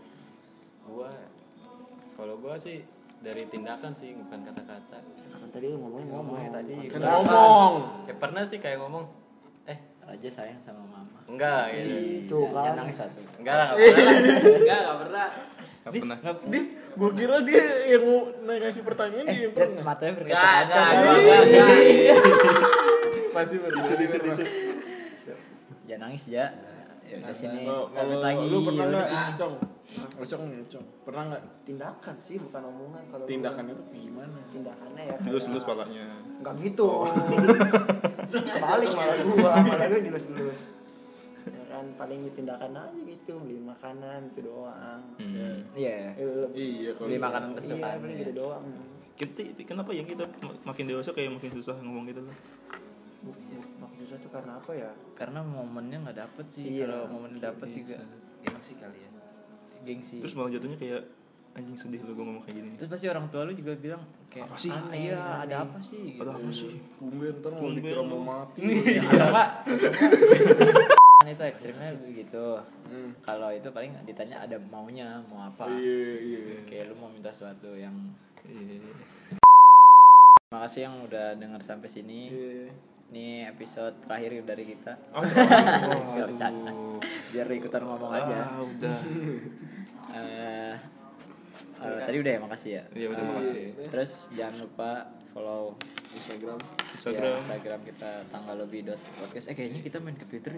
[0.83, 1.11] Gua
[2.14, 2.81] kalau gua sih
[3.18, 4.99] dari tindakan sih bukan kata-kata.
[5.33, 6.33] Kan tadi lu ngomongin ngomong.
[6.33, 7.72] ngomongnya tadi Kan gua- ngomong.
[8.05, 9.05] Ya pernah sih kayak ngomong
[10.07, 11.95] raja sayang sama mama enggak gitu.
[12.23, 12.75] Itu Jangan kan.
[12.79, 14.15] nangis satu Enggak lah, enggak pernah.
[14.15, 15.27] Enggak, enggak pernah.
[15.87, 16.63] nggak pernah Dia,
[16.95, 19.83] gua kira dia yang mau ngasih pertanyaan dia yang pernah.
[19.83, 22.23] matanya Enggak, berkaca-kaca enggak, enggak, enggak, enggak.
[23.37, 23.83] Pasti pernah.
[23.83, 24.43] Bisa, bisa,
[25.87, 26.47] jangan nangis ya
[27.07, 29.51] ya udah sini Kalau lu pernah ya udah
[29.87, 30.26] nggak?
[30.26, 30.84] Cong, Cong.
[31.03, 31.43] Pernah nggak?
[31.62, 33.24] Tindakan sih bukan omongan kalau.
[33.24, 34.39] Tindakannya tuh gimana?
[34.49, 36.05] tindakannya ya dilus kayak- dilus palanya
[36.37, 36.89] Enggak gitu.
[38.26, 40.62] Kebalik malah gua, malah gua dilus-lus.
[41.47, 45.01] Ya kan paling tindakan aja gitu, beli makanan itu doang.
[45.16, 45.55] hmm.
[45.72, 48.20] iya Eh, lebih- Iya, kalau beli makanan Iya, kesukaan paling ya.
[48.20, 48.64] gitu doang.
[49.16, 50.28] kita kenapa ya kita
[50.61, 52.37] makin dewasa kayak makin susah ngomong gitu loh
[53.78, 54.91] Makin susah tuh karena apa ya?
[55.14, 56.84] karena momennya nggak dapet sih Iya.
[56.84, 57.97] kalau momen dapet juga
[58.39, 59.11] Gengsi kali ya.
[59.87, 61.03] Gengsi terus malah jatuhnya kayak
[61.55, 64.45] anjing sedih lu gue ngomong kayak gini terus pasti orang tua lu juga bilang kayak
[64.45, 64.68] Apa sih?
[64.68, 68.61] aneh iya ada apa sih ada apa sih Tumben ntar mau dikira mau mati.
[68.93, 69.49] ada pak
[71.16, 73.11] kan itu ekstrimnya begitu Hmm.
[73.18, 76.39] kalau itu paling ditanya ada maunya mau apa Iya, iya.
[76.62, 77.99] kayak lu mau minta sesuatu yang
[78.45, 78.78] Iya.
[80.49, 82.70] makasih yang udah denger sampai sini Iya.
[83.07, 85.23] Ini episode terakhir dari kita Oh,
[86.27, 86.73] bercanda.
[87.31, 88.99] biar ikutan ngomong aja ah, udah
[90.09, 90.75] Eh,
[91.77, 94.91] eh, tadi udah ya makasih ya ya udah makasih terus jangan lupa
[95.31, 95.77] follow
[96.11, 96.57] Instagram.
[96.97, 100.55] Instagram ya, Instagram kita tanggal lebih dot podcast eh kayaknya kita main ke Twitter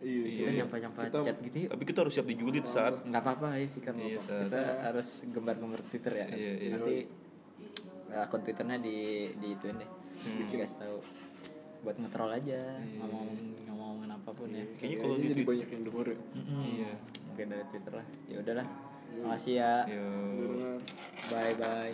[0.00, 0.24] Iya.
[0.38, 3.56] kita nyampa nyampa Kita- chat gitu yuk tapi kita harus siap dijulit saat nggak apa-apa
[3.56, 4.16] ya sih kan Iya.
[4.18, 4.48] Sat.
[4.48, 6.70] kita harus gembar-gembar Twitter ya Iya, iya.
[6.74, 6.96] nanti
[8.14, 8.96] akun Twitternya di
[9.34, 10.46] di ituin deh Hmm.
[10.46, 10.98] dikasih tahu
[11.84, 12.60] buat ngetrol aja
[12.98, 13.28] ngomong
[13.68, 14.64] ngomongin apa pun ya.
[14.80, 16.18] Kayaknya kalau di jadi Twitter banyak yang denger ya.
[16.64, 16.92] iya.
[17.28, 18.06] Mungkin dari Twitter lah.
[18.26, 18.66] Ya udahlah.
[19.14, 19.72] Makasih ya.
[19.86, 20.78] Bener.
[21.30, 21.92] bye bye